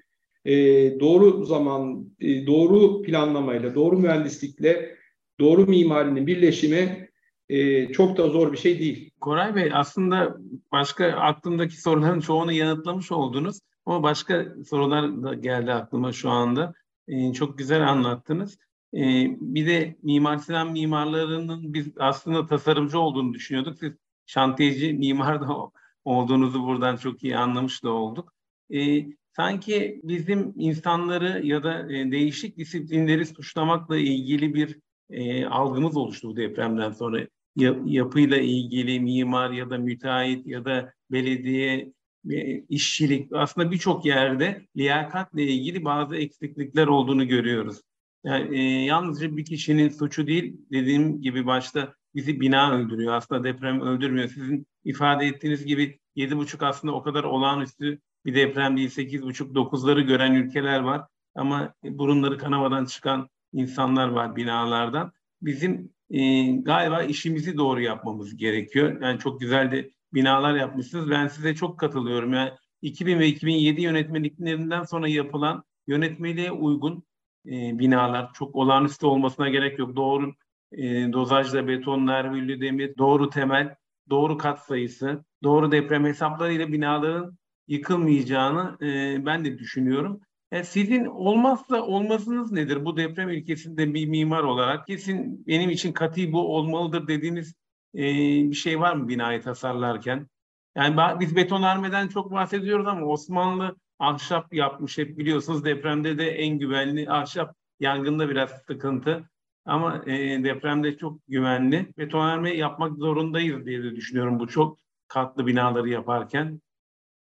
E, 0.45 0.55
doğru 0.99 1.45
zaman, 1.45 2.09
e, 2.19 2.47
doğru 2.47 3.01
planlamayla, 3.01 3.75
doğru 3.75 3.99
mühendislikle, 3.99 4.95
doğru 5.39 5.65
mimarinin 5.65 6.27
birleşimi 6.27 7.09
e, 7.49 7.87
çok 7.91 8.17
da 8.17 8.29
zor 8.29 8.51
bir 8.51 8.57
şey 8.57 8.79
değil. 8.79 9.11
Koray 9.21 9.55
Bey 9.55 9.69
aslında 9.73 10.37
başka 10.71 11.05
aklımdaki 11.05 11.81
soruların 11.81 12.19
çoğunu 12.19 12.51
yanıtlamış 12.51 13.11
oldunuz. 13.11 13.59
Ama 13.85 14.03
başka 14.03 14.45
sorular 14.69 15.23
da 15.23 15.33
geldi 15.33 15.71
aklıma 15.73 16.11
şu 16.11 16.29
anda. 16.29 16.73
E, 17.07 17.33
çok 17.33 17.57
güzel 17.57 17.89
anlattınız. 17.89 18.57
E, 18.93 19.01
bir 19.41 19.67
de 19.67 19.95
Mimar 20.03 20.37
Sinan 20.37 20.71
mimarlarının 20.71 21.73
biz 21.73 21.87
aslında 21.97 22.47
tasarımcı 22.47 22.99
olduğunu 22.99 23.33
düşünüyorduk. 23.33 23.77
Siz 23.79 23.93
şantiyeci 24.27 24.93
mimar 24.93 25.41
da 25.41 25.71
olduğunuzu 26.05 26.63
buradan 26.63 26.95
çok 26.97 27.23
iyi 27.23 27.37
anlamış 27.37 27.83
da 27.83 27.89
olduk. 27.89 28.33
E, 28.73 29.05
sanki 29.35 30.01
bizim 30.03 30.53
insanları 30.55 31.45
ya 31.45 31.63
da 31.63 31.93
e, 31.93 32.11
değişik 32.11 32.57
disiplinleri 32.57 33.25
suçlamakla 33.25 33.97
ilgili 33.97 34.53
bir 34.53 34.79
e, 35.09 35.45
algımız 35.45 35.97
oluştu 35.97 36.29
bu 36.29 36.37
depremden 36.37 36.91
sonra. 36.91 37.27
Ya, 37.55 37.75
yapıyla 37.85 38.37
ilgili 38.37 38.99
mimar 38.99 39.51
ya 39.51 39.69
da 39.69 39.77
müteahhit 39.77 40.47
ya 40.47 40.65
da 40.65 40.93
belediye 41.11 41.93
e, 42.29 42.63
işçilik 42.69 43.33
aslında 43.33 43.71
birçok 43.71 44.05
yerde 44.05 44.67
liyakatla 44.77 45.41
ilgili 45.41 45.85
bazı 45.85 46.15
eksiklikler 46.15 46.87
olduğunu 46.87 47.27
görüyoruz. 47.27 47.81
Yani 48.23 48.57
e, 48.57 48.61
yalnızca 48.85 49.37
bir 49.37 49.45
kişinin 49.45 49.89
suçu 49.89 50.27
değil 50.27 50.57
dediğim 50.71 51.21
gibi 51.21 51.45
başta 51.45 51.93
bizi 52.17 52.41
bina 52.41 52.71
öldürüyor. 52.71 53.13
Aslında 53.13 53.43
deprem 53.43 53.81
öldürmüyor. 53.81 54.29
Sizin 54.29 54.67
ifade 54.83 55.25
ettiğiniz 55.25 55.65
gibi 55.65 55.99
yedi 56.15 56.37
buçuk 56.37 56.63
aslında 56.63 56.93
o 56.93 57.03
kadar 57.03 57.23
olağanüstü 57.23 57.99
bir 58.25 58.35
deprem 58.35 58.77
değil. 58.77 58.89
Sekiz 58.89 59.21
buçuk 59.23 59.55
dokuzları 59.55 60.01
gören 60.01 60.33
ülkeler 60.33 60.79
var. 60.79 61.01
Ama 61.35 61.73
burunları 61.83 62.37
kanamadan 62.37 62.85
çıkan 62.85 63.29
insanlar 63.53 64.07
var 64.07 64.35
binalardan. 64.35 65.11
Bizim 65.41 65.93
e, 66.09 66.51
galiba 66.51 67.03
işimizi 67.03 67.57
doğru 67.57 67.81
yapmamız 67.81 68.37
gerekiyor. 68.37 69.01
Yani 69.01 69.19
çok 69.19 69.39
güzel 69.39 69.71
de 69.71 69.91
binalar 70.13 70.55
yapmışsınız. 70.55 71.09
Ben 71.09 71.27
size 71.27 71.55
çok 71.55 71.79
katılıyorum. 71.79 72.33
Yani 72.33 72.51
2000 72.81 73.19
ve 73.19 73.27
2007 73.27 73.81
yönetmeliklerinden 73.81 74.83
sonra 74.83 75.07
yapılan 75.07 75.63
yönetmeliğe 75.87 76.51
uygun 76.51 77.03
e, 77.45 77.79
binalar 77.79 78.33
çok 78.33 78.55
olağanüstü 78.55 79.05
olmasına 79.05 79.49
gerek 79.49 79.79
yok. 79.79 79.95
Doğru 79.95 80.33
e, 80.71 81.13
dozajda 81.13 81.67
beton, 81.67 82.07
nervüllü 82.07 82.61
demir, 82.61 82.97
doğru 82.97 83.29
temel, 83.29 83.75
doğru 84.09 84.37
kat 84.37 84.59
sayısı, 84.59 85.25
doğru 85.43 85.71
deprem 85.71 86.05
hesaplarıyla 86.05 86.71
binaların 86.71 87.37
yıkılmayacağını 87.67 88.77
e, 88.81 89.25
ben 89.25 89.45
de 89.45 89.57
düşünüyorum. 89.57 90.21
E, 90.51 90.63
sizin 90.63 91.05
olmazsa 91.05 91.81
olmazınız 91.81 92.51
nedir 92.51 92.85
bu 92.85 92.97
deprem 92.97 93.29
ülkesinde 93.29 93.93
bir 93.93 94.07
mimar 94.07 94.43
olarak? 94.43 94.87
Kesin 94.87 95.47
benim 95.47 95.69
için 95.69 95.91
katı 95.93 96.31
bu 96.31 96.55
olmalıdır 96.55 97.07
dediğiniz 97.07 97.55
e, 97.95 98.01
bir 98.49 98.55
şey 98.55 98.79
var 98.79 98.95
mı 98.95 99.07
binayı 99.07 99.41
tasarlarken? 99.41 100.27
Yani 100.75 101.19
biz 101.19 101.35
betonarmeden 101.35 102.07
çok 102.07 102.31
bahsediyoruz 102.31 102.87
ama 102.87 103.05
Osmanlı 103.05 103.75
ahşap 103.99 104.53
yapmış 104.53 104.97
hep 104.97 105.17
biliyorsunuz 105.17 105.65
depremde 105.65 106.17
de 106.17 106.29
en 106.29 106.59
güvenli 106.59 107.09
ahşap 107.09 107.55
yangında 107.79 108.29
biraz 108.29 108.49
sıkıntı. 108.67 109.29
Ama 109.67 110.03
e, 110.07 110.43
depremde 110.43 110.97
çok 110.97 111.27
güvenli. 111.27 111.85
Betonarme 111.97 112.55
yapmak 112.57 112.97
zorundayız 112.97 113.65
diye 113.65 113.83
de 113.83 113.95
düşünüyorum 113.95 114.39
bu 114.39 114.47
çok 114.47 114.77
katlı 115.07 115.47
binaları 115.47 115.89
yaparken. 115.89 116.61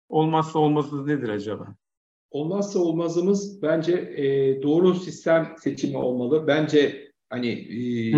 Olmazsa 0.09 0.59
olmazımız 0.59 1.07
nedir 1.07 1.29
acaba? 1.29 1.75
Olmazsa 2.31 2.79
olmazımız 2.79 3.61
bence 3.61 3.93
e, 3.93 4.61
doğru 4.61 4.93
sistem 4.93 5.55
seçimi 5.59 5.97
olmalı. 5.97 6.47
Bence 6.47 7.11
hani 7.29 7.49
e, 7.49 8.13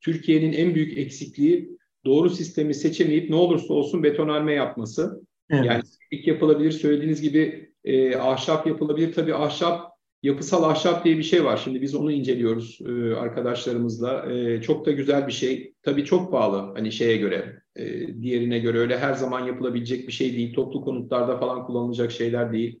Türkiye'nin 0.00 0.52
en 0.52 0.74
büyük 0.74 0.98
eksikliği 0.98 1.78
doğru 2.04 2.30
sistemi 2.30 2.74
seçemeyip 2.74 3.30
ne 3.30 3.36
olursa 3.36 3.74
olsun 3.74 4.02
betonarme 4.02 4.52
yapması. 4.52 5.22
Evet. 5.50 5.64
Yani 5.64 5.82
ilk 6.10 6.26
yapılabilir 6.26 6.70
söylediğiniz 6.70 7.22
gibi 7.22 7.72
e, 7.84 8.16
ahşap 8.16 8.66
yapılabilir. 8.66 9.12
Tabii 9.12 9.34
ahşap 9.34 9.97
yapısal 10.22 10.62
ahşap 10.70 11.04
diye 11.04 11.18
bir 11.18 11.22
şey 11.22 11.44
var. 11.44 11.60
Şimdi 11.64 11.82
biz 11.82 11.94
onu 11.94 12.12
inceliyoruz 12.12 12.78
e, 12.88 13.14
arkadaşlarımızla. 13.14 14.32
E, 14.32 14.62
çok 14.62 14.86
da 14.86 14.90
güzel 14.92 15.26
bir 15.26 15.32
şey. 15.32 15.74
Tabii 15.82 16.04
çok 16.04 16.32
pahalı 16.32 16.74
hani 16.74 16.92
şeye 16.92 17.16
göre, 17.16 17.62
e, 17.76 18.06
diğerine 18.22 18.58
göre 18.58 18.78
öyle 18.78 18.98
her 18.98 19.14
zaman 19.14 19.46
yapılabilecek 19.46 20.06
bir 20.08 20.12
şey 20.12 20.36
değil. 20.36 20.54
Toplu 20.54 20.80
konutlarda 20.80 21.38
falan 21.38 21.66
kullanılacak 21.66 22.12
şeyler 22.12 22.52
değil. 22.52 22.80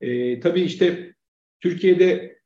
E, 0.00 0.40
tabii 0.40 0.60
işte 0.60 1.14
Türkiye'de 1.60 2.36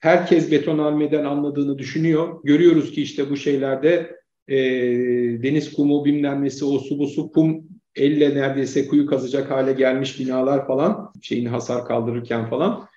herkes 0.00 0.50
betonarmeden 0.50 1.24
anladığını 1.24 1.78
düşünüyor. 1.78 2.40
Görüyoruz 2.44 2.92
ki 2.92 3.02
işte 3.02 3.30
bu 3.30 3.36
şeylerde 3.36 4.16
e, 4.48 4.56
deniz 5.42 5.72
kumu 5.72 6.04
bilmem 6.04 6.44
nesi 6.44 6.64
o 6.64 6.78
su 6.78 6.98
bu 6.98 7.06
su 7.06 7.32
kum 7.32 7.64
elle 7.94 8.34
neredeyse 8.34 8.86
kuyu 8.86 9.06
kazacak 9.06 9.50
hale 9.50 9.72
gelmiş 9.72 10.20
binalar 10.20 10.66
falan 10.66 11.12
şeyini 11.22 11.48
hasar 11.48 11.84
kaldırırken 11.84 12.50
falan. 12.50 12.91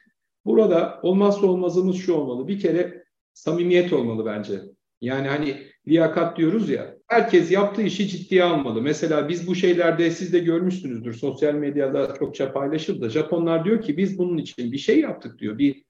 Burada 0.45 0.99
olmazsa 1.03 1.47
olmazımız 1.47 1.97
şu 1.97 2.13
olmalı. 2.13 2.47
Bir 2.47 2.59
kere 2.59 3.03
samimiyet 3.33 3.93
olmalı 3.93 4.25
bence. 4.25 4.61
Yani 5.01 5.27
hani 5.27 5.57
liyakat 5.87 6.37
diyoruz 6.37 6.69
ya. 6.69 6.95
Herkes 7.07 7.51
yaptığı 7.51 7.81
işi 7.81 8.07
ciddiye 8.07 8.43
almalı. 8.43 8.81
Mesela 8.81 9.29
biz 9.29 9.47
bu 9.47 9.55
şeylerde 9.55 10.11
siz 10.11 10.33
de 10.33 10.39
görmüşsünüzdür. 10.39 11.13
Sosyal 11.13 11.53
medyada 11.53 12.15
çokça 12.19 12.53
paylaşıldı. 12.53 13.01
da. 13.01 13.09
Japonlar 13.09 13.65
diyor 13.65 13.81
ki 13.81 13.97
biz 13.97 14.17
bunun 14.17 14.37
için 14.37 14.71
bir 14.71 14.77
şey 14.77 14.99
yaptık 14.99 15.39
diyor. 15.39 15.57
Bir 15.57 15.83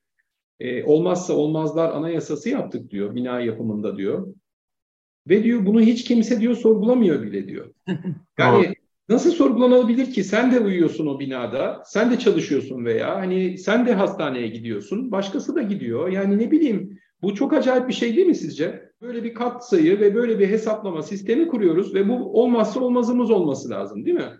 e, 0.59 0.83
olmazsa 0.83 1.33
olmazlar 1.33 1.91
anayasası 1.91 2.49
yaptık 2.49 2.91
diyor 2.91 3.15
bina 3.15 3.39
yapımında 3.39 3.97
diyor. 3.97 4.27
Ve 5.29 5.43
diyor 5.43 5.65
bunu 5.65 5.81
hiç 5.81 6.03
kimse 6.03 6.39
diyor 6.39 6.55
sorgulamıyor 6.55 7.21
bile 7.21 7.47
diyor. 7.47 7.73
Yani 8.39 8.75
Nasıl 9.09 9.31
sorgulanabilir 9.31 10.13
ki? 10.13 10.23
Sen 10.23 10.51
de 10.51 10.59
uyuyorsun 10.59 11.07
o 11.07 11.19
binada, 11.19 11.83
sen 11.85 12.11
de 12.11 12.19
çalışıyorsun 12.19 12.85
veya 12.85 13.15
hani 13.15 13.57
sen 13.57 13.85
de 13.85 13.93
hastaneye 13.93 14.47
gidiyorsun, 14.47 15.11
başkası 15.11 15.55
da 15.55 15.61
gidiyor. 15.61 16.09
Yani 16.09 16.37
ne 16.39 16.51
bileyim 16.51 16.99
bu 17.21 17.35
çok 17.35 17.53
acayip 17.53 17.87
bir 17.87 17.93
şey 17.93 18.15
değil 18.15 18.27
mi 18.27 18.35
sizce? 18.35 18.91
Böyle 19.01 19.23
bir 19.23 19.33
kat 19.33 19.69
sayı 19.69 19.99
ve 19.99 20.15
böyle 20.15 20.39
bir 20.39 20.49
hesaplama 20.49 21.01
sistemi 21.01 21.47
kuruyoruz 21.47 21.95
ve 21.95 22.09
bu 22.09 22.41
olmazsa 22.41 22.79
olmazımız 22.79 23.31
olması 23.31 23.69
lazım 23.69 24.05
değil 24.05 24.17
mi? 24.17 24.31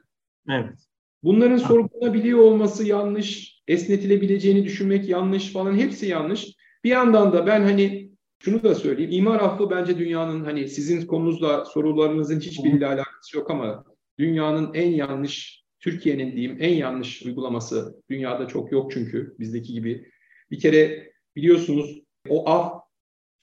Evet. 0.50 0.88
Bunların 1.24 1.57
sorgulanabiliyor 1.57 2.39
olması 2.39 2.88
yanlış, 2.88 3.60
esnetilebileceğini 3.67 4.65
düşünmek 4.65 5.10
yanlış 5.10 5.53
falan 5.53 5.75
hepsi 5.75 6.05
yanlış. 6.05 6.48
Bir 6.84 6.89
yandan 6.89 7.34
da 7.34 7.48
ben 7.48 7.62
hani 7.62 8.12
şunu 8.39 8.63
da 8.63 8.75
söyleyeyim. 8.75 9.12
İmar 9.12 9.39
affı 9.39 9.69
bence 9.69 9.98
dünyanın 9.98 10.45
hani 10.45 10.67
sizin 10.67 11.07
konunuzla 11.07 11.65
sorularınızın 11.65 12.39
hiçbiriyle 12.39 12.88
alakası 12.88 13.38
yok 13.38 13.51
ama 13.51 13.86
dünyanın 14.19 14.74
en 14.74 14.91
yanlış, 14.91 15.63
Türkiye'nin 15.79 16.31
diyeyim 16.31 16.57
en 16.60 16.74
yanlış 16.74 17.22
uygulaması. 17.22 18.01
Dünyada 18.10 18.48
çok 18.48 18.72
yok 18.72 18.91
çünkü 18.91 19.36
bizdeki 19.39 19.74
gibi. 19.74 20.12
Bir 20.51 20.60
kere 20.60 21.12
biliyorsunuz 21.36 22.01
o 22.29 22.50
af 22.50 22.86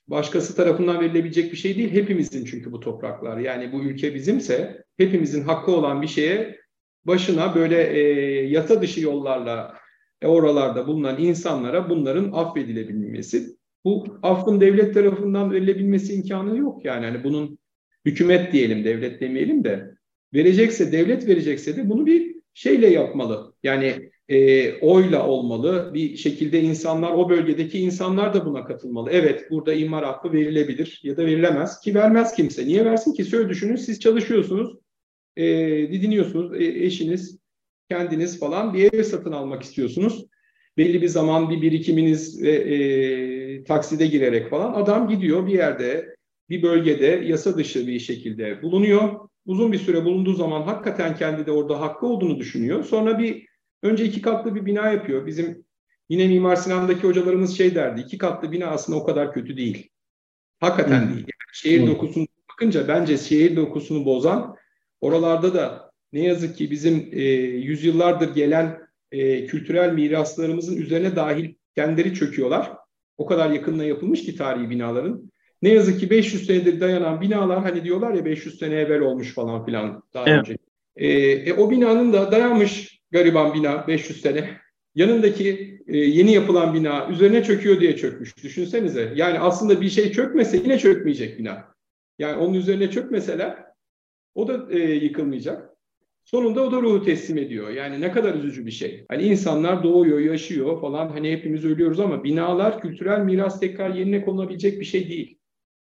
başkası 0.09 0.57
tarafından 0.57 1.01
verilebilecek 1.01 1.53
bir 1.53 1.57
şey 1.57 1.77
değil. 1.77 1.91
Hepimizin 1.91 2.45
çünkü 2.45 2.73
bu 2.73 2.81
topraklar. 2.81 3.39
Yani 3.39 3.73
bu 3.73 3.83
ülke 3.83 4.15
bizimse 4.15 4.85
hepimizin 4.97 5.43
hakkı 5.43 5.73
olan 5.73 6.03
bir 6.03 6.09
şeye 6.09 6.59
başına 7.05 7.55
böyle 7.55 7.83
e, 7.83 8.01
yasa 8.47 8.83
dışı 8.83 9.01
yollarla 9.01 9.75
e, 10.23 10.27
oralarda 10.27 10.87
bulunan 10.87 11.21
insanlara 11.21 11.91
bunların 11.91 12.33
affedilebilmesi. 12.33 13.57
Bu 13.85 14.19
affın 14.23 14.61
devlet 14.61 14.95
tarafından 14.95 15.51
verilebilmesi 15.53 16.15
imkanı 16.15 16.59
yok 16.59 16.85
yani. 16.85 17.07
Hani 17.07 17.25
bunun 17.25 17.59
hükümet 18.05 18.53
diyelim, 18.53 18.85
devlet 18.85 19.21
demeyelim 19.21 19.65
de 19.65 19.95
verecekse, 20.35 20.93
devlet 20.93 21.29
verecekse 21.29 21.77
de 21.77 21.89
bunu 21.89 22.07
bir 22.07 22.35
şeyle 22.55 22.87
yapmalı. 22.87 23.55
Yani 23.63 24.11
e, 24.29 24.73
oyla 24.79 25.27
olmalı. 25.27 25.91
Bir 25.95 26.17
şekilde 26.17 26.61
insanlar, 26.61 27.13
o 27.13 27.29
bölgedeki 27.29 27.79
insanlar 27.79 28.35
da 28.35 28.47
buna 28.47 28.65
katılmalı. 28.65 29.11
Evet, 29.13 29.51
burada 29.51 29.75
imar 29.75 30.05
hakkı 30.05 30.33
verilebilir 30.33 31.01
ya 31.03 31.17
da 31.17 31.27
verilemez 31.27 31.81
ki 31.81 31.95
vermez 31.95 32.35
kimse. 32.35 32.67
Niye 32.67 32.85
versin 32.85 33.13
ki? 33.13 33.25
Şöyle 33.25 33.49
düşünün, 33.49 33.77
siz 33.77 34.01
çalışıyorsunuz, 34.01 34.77
e, 35.37 35.47
didiniyorsunuz, 35.93 36.61
e, 36.61 36.65
eşiniz, 36.65 37.39
kendiniz 37.91 38.39
falan 38.41 38.75
bir 38.75 38.93
ev 38.93 39.03
satın 39.03 39.33
almak 39.33 39.63
istiyorsunuz. 39.63 40.27
Belli 40.77 41.03
bir 41.03 41.09
zaman 41.09 41.51
bir 41.51 41.63
birikiminiz 41.63 42.43
e, 42.43 42.51
e, 42.51 43.65
takside 43.65 44.07
girerek 44.07 44.51
falan 44.51 44.73
adam 44.73 45.09
gidiyor 45.09 45.47
bir 45.47 45.53
yerde, 45.53 46.17
bir 46.49 46.63
bölgede 46.63 47.07
yasa 47.07 47.57
dışı 47.57 47.87
bir 47.87 47.99
şekilde 47.99 48.63
bulunuyor. 48.63 49.29
Uzun 49.47 49.73
bir 49.73 49.79
süre 49.79 50.05
bulunduğu 50.05 50.35
zaman 50.35 50.63
hakikaten 50.63 51.17
kendi 51.17 51.47
de 51.47 51.53
orada 51.53 51.81
hakkı 51.81 52.07
olduğunu 52.07 52.39
düşünüyor. 52.39 52.85
Sonra 52.85 53.19
bir 53.19 53.47
önce 53.83 54.05
iki 54.05 54.23
katlı 54.23 54.55
bir 54.55 54.67
bina 54.67 54.93
yapıyor. 54.93 55.27
Bizim 55.27 55.65
yine 56.09 56.29
Mimar 56.29 56.57
Sinan'daki 56.57 57.07
hocalarımız 57.07 57.57
şey 57.57 57.75
derdi. 57.75 58.01
iki 58.01 58.19
katlı 58.19 58.53
bina 58.53 58.67
aslında 58.67 58.99
o 58.99 59.05
kadar 59.05 59.33
kötü 59.33 59.57
değil. 59.57 59.91
Hakikaten 60.61 61.09
değil. 61.09 61.21
Yani 61.21 61.53
şehir 61.53 61.87
dokusunu 61.87 62.27
bakınca 62.53 62.89
bence 62.89 63.19
şehir 63.19 63.57
dokusunu 63.57 64.05
bozan 64.05 64.57
oralarda 65.01 65.55
da 65.55 65.93
ne 66.13 66.25
yazık 66.25 66.57
ki 66.57 66.71
bizim 66.71 67.09
e, 67.13 67.23
yüzyıllardır 67.43 68.35
gelen 68.35 68.79
e, 69.13 69.47
kültürel 69.47 69.93
miraslarımızın 69.93 70.77
üzerine 70.77 71.17
dahil 71.17 71.55
kendileri 71.75 72.15
çöküyorlar. 72.15 72.73
O 73.19 73.27
kadar 73.27 73.51
yakınına 73.51 73.85
yapılmış 73.85 74.25
ki 74.25 74.37
tarihi 74.37 74.71
binaların. 74.71 75.32
Ne 75.63 75.69
yazık 75.69 76.01
ki 76.01 76.11
500 76.11 76.47
senedir 76.47 76.81
dayanan 76.81 77.21
binalar 77.21 77.63
hani 77.63 77.85
diyorlar 77.85 78.15
ya 78.15 78.25
500 78.25 78.59
sene 78.59 78.75
evvel 78.75 79.01
olmuş 79.01 79.35
falan 79.35 79.65
filan 79.65 80.03
daha 80.15 80.25
evet. 80.27 80.39
önce. 80.39 80.57
E, 80.97 81.09
e, 81.09 81.53
o 81.53 81.71
binanın 81.71 82.13
da 82.13 82.33
dayanmış 82.33 83.01
gariban 83.11 83.55
bina 83.55 83.87
500 83.89 84.21
sene. 84.21 84.51
Yanındaki 84.95 85.79
e, 85.87 85.97
yeni 85.97 86.33
yapılan 86.33 86.75
bina 86.75 87.09
üzerine 87.11 87.45
çöküyor 87.45 87.81
diye 87.81 87.97
çökmüş. 87.97 88.45
Düşünsenize. 88.45 89.13
Yani 89.17 89.39
aslında 89.39 89.81
bir 89.81 89.91
şey 89.91 90.13
çökmese 90.13 90.57
yine 90.57 90.79
çökmeyecek 90.79 91.39
bina. 91.39 91.65
Yani 92.19 92.37
onun 92.37 92.55
üzerine 92.55 92.91
çökmeseler 92.91 93.57
o 94.35 94.49
da 94.49 94.67
e, 94.71 94.79
yıkılmayacak. 94.79 95.73
Sonunda 96.25 96.63
o 96.63 96.73
da 96.73 96.83
ruhu 96.83 97.05
teslim 97.05 97.39
ediyor. 97.39 97.71
Yani 97.71 98.01
ne 98.01 98.13
kadar 98.13 98.35
üzücü 98.35 98.67
bir 98.67 98.71
şey. 98.71 99.05
Hani 99.09 99.23
insanlar 99.23 99.83
doğuyor, 99.83 100.19
yaşıyor 100.19 100.81
falan. 100.81 101.09
Hani 101.09 101.33
hepimiz 101.33 101.65
ölüyoruz 101.65 102.01
ama 102.01 102.25
binalar 102.25 102.81
kültürel 102.81 103.21
miras 103.21 103.61
tekrar 103.61 103.95
yerine 103.95 104.25
konulabilecek 104.25 104.81
bir 104.81 104.85
şey 104.85 105.09
değil. 105.09 105.39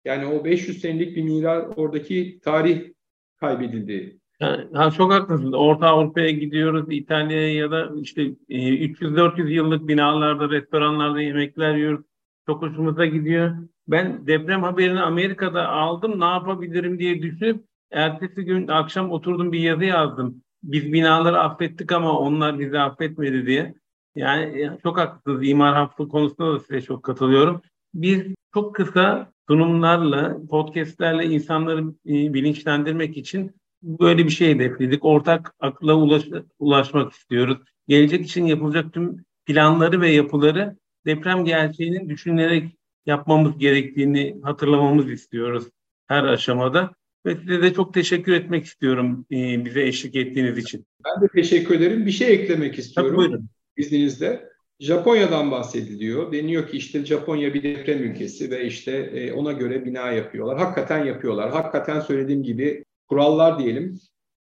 Yani 0.04 0.26
o 0.26 0.44
500 0.44 0.80
senelik 0.80 1.16
bir 1.16 1.22
miras 1.22 1.64
oradaki 1.76 2.40
tarih 2.44 2.92
kaybedildi. 3.40 4.18
Yani, 4.40 4.92
çok 4.96 5.12
haklısın. 5.12 5.52
Orta 5.52 5.86
Avrupa'ya 5.86 6.30
gidiyoruz, 6.30 6.86
İtalya'ya 6.90 7.54
ya 7.54 7.70
da 7.70 7.90
işte 8.00 8.22
300-400 8.22 9.48
e, 9.48 9.52
yıllık 9.52 9.88
binalarda, 9.88 10.50
restoranlarda 10.50 11.20
yemekler 11.20 11.74
yiyoruz. 11.74 12.04
Çok 12.46 12.62
hoşumuza 12.62 13.06
gidiyor. 13.06 13.56
Ben 13.88 14.26
deprem 14.26 14.62
haberini 14.62 15.00
Amerika'da 15.00 15.68
aldım. 15.68 16.20
Ne 16.20 16.24
yapabilirim 16.24 16.98
diye 16.98 17.22
düşünüp 17.22 17.64
ertesi 17.90 18.44
gün 18.44 18.68
akşam 18.68 19.10
oturdum 19.10 19.52
bir 19.52 19.60
yazı 19.60 19.84
yazdım. 19.84 20.42
Biz 20.62 20.92
binaları 20.92 21.40
affettik 21.40 21.92
ama 21.92 22.18
onlar 22.18 22.58
bizi 22.58 22.78
affetmedi 22.78 23.46
diye. 23.46 23.74
Yani 24.16 24.62
e, 24.62 24.78
çok 24.82 24.98
haklısınız. 24.98 25.48
İmar 25.48 25.74
hakkı 25.74 26.08
konusunda 26.08 26.54
da 26.54 26.60
size 26.60 26.80
çok 26.80 27.02
katılıyorum. 27.02 27.62
Biz 27.94 28.22
çok 28.54 28.74
kısa 28.74 29.32
sunumlarla, 29.48 30.36
podcastlerle 30.50 31.24
insanları 31.24 31.80
e, 32.06 32.34
bilinçlendirmek 32.34 33.16
için 33.16 33.52
böyle 33.82 34.24
bir 34.24 34.30
şey 34.30 34.54
hedefledik. 34.54 35.04
Ortak 35.04 35.54
akla 35.60 35.94
ulaş, 35.94 36.22
ulaşmak 36.58 37.12
istiyoruz. 37.12 37.58
Gelecek 37.88 38.24
için 38.26 38.46
yapılacak 38.46 38.92
tüm 38.92 39.24
planları 39.46 40.00
ve 40.00 40.10
yapıları 40.10 40.76
deprem 41.06 41.44
gerçeğinin 41.44 42.08
düşünülerek 42.08 42.78
yapmamız 43.06 43.58
gerektiğini 43.58 44.36
hatırlamamız 44.42 45.10
istiyoruz 45.10 45.64
her 46.06 46.24
aşamada. 46.24 46.90
Ve 47.26 47.36
size 47.36 47.62
de 47.62 47.74
çok 47.74 47.94
teşekkür 47.94 48.32
etmek 48.32 48.64
istiyorum 48.64 49.26
e, 49.30 49.64
bize 49.64 49.82
eşlik 49.82 50.16
ettiğiniz 50.16 50.58
için. 50.58 50.86
Ben 51.04 51.22
de 51.22 51.28
teşekkür 51.28 51.74
ederim. 51.74 52.06
Bir 52.06 52.10
şey 52.10 52.34
eklemek 52.34 52.78
istiyorum. 52.78 53.10
Tabii, 53.10 53.18
buyurun. 53.18 53.48
İzninizle. 53.76 54.53
Japonya'dan 54.80 55.50
bahsediliyor. 55.50 56.32
Deniyor 56.32 56.68
ki 56.68 56.76
işte 56.76 57.04
Japonya 57.04 57.54
bir 57.54 57.62
deprem 57.62 58.02
ülkesi 58.02 58.50
ve 58.50 58.64
işte 58.66 58.92
e, 58.92 59.32
ona 59.32 59.52
göre 59.52 59.84
bina 59.84 60.12
yapıyorlar. 60.12 60.58
Hakikaten 60.58 61.04
yapıyorlar. 61.04 61.50
Hakikaten 61.50 62.00
söylediğim 62.00 62.42
gibi 62.42 62.84
kurallar 63.08 63.58
diyelim, 63.58 64.00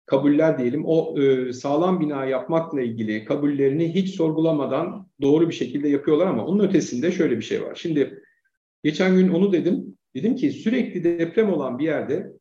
kabuller 0.07 0.59
diyelim 0.59 0.83
o 0.87 1.21
e, 1.21 1.53
sağlam 1.53 2.01
bina 2.01 2.25
yapmakla 2.25 2.81
ilgili 2.83 3.25
kabullerini 3.25 3.95
hiç 3.95 4.15
sorgulamadan 4.15 5.09
doğru 5.23 5.49
bir 5.49 5.55
şekilde 5.55 5.89
yapıyorlar 5.89 6.27
ama 6.27 6.47
onun 6.47 6.65
ötesinde 6.69 7.13
şöyle 7.13 7.37
bir 7.37 7.43
şey 7.43 7.63
var. 7.63 7.75
Şimdi 7.75 8.23
geçen 8.85 9.15
gün 9.15 9.29
onu 9.29 9.53
dedim. 9.53 9.97
Dedim 10.15 10.37
ki 10.37 10.51
sürekli 10.51 11.05
deprem 11.05 11.53
olan 11.53 11.79
bir 11.79 11.85
yerde 11.85 12.33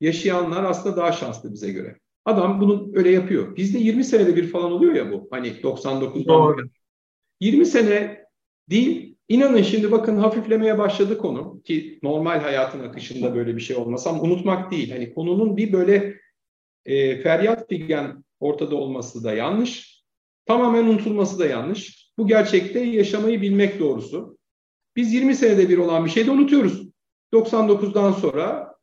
yaşayanlar 0.00 0.64
aslında 0.64 0.96
daha 0.96 1.12
şanslı 1.12 1.52
bize 1.52 1.72
göre. 1.72 1.96
Adam 2.24 2.60
bunu 2.60 2.90
öyle 2.94 3.10
yapıyor. 3.10 3.56
Bizde 3.56 3.78
20 3.78 4.04
senede 4.04 4.36
bir 4.36 4.48
falan 4.48 4.72
oluyor 4.72 4.94
ya 4.94 5.12
bu. 5.12 5.28
Hani 5.30 5.48
99'dan 5.48 6.70
20 7.40 7.66
sene 7.66 8.24
değil. 8.70 9.16
İnanın 9.28 9.62
şimdi 9.62 9.92
bakın 9.92 10.16
hafiflemeye 10.16 10.78
başladı 10.78 11.18
konu 11.18 11.62
ki 11.62 11.98
normal 12.02 12.40
hayatın 12.40 12.80
akışında 12.80 13.34
böyle 13.34 13.56
bir 13.56 13.60
şey 13.60 13.76
olmasam 13.76 14.20
unutmak 14.20 14.70
değil. 14.70 14.92
Hani 14.92 15.14
konunun 15.14 15.56
bir 15.56 15.72
böyle 15.72 16.16
e, 16.84 17.22
feryat 17.22 17.68
figen 17.68 18.24
ortada 18.40 18.76
olması 18.76 19.24
da 19.24 19.34
yanlış. 19.34 20.02
Tamamen 20.46 20.84
unutulması 20.84 21.38
da 21.38 21.46
yanlış. 21.46 22.10
Bu 22.18 22.26
gerçekte 22.26 22.80
yaşamayı 22.80 23.42
bilmek 23.42 23.80
doğrusu. 23.80 24.38
Biz 24.96 25.14
20 25.14 25.34
senede 25.34 25.68
bir 25.68 25.78
olan 25.78 26.04
bir 26.04 26.10
şeyi 26.10 26.26
de 26.26 26.30
unutuyoruz. 26.30 26.88
99'dan 27.32 28.12
sonra 28.12 28.76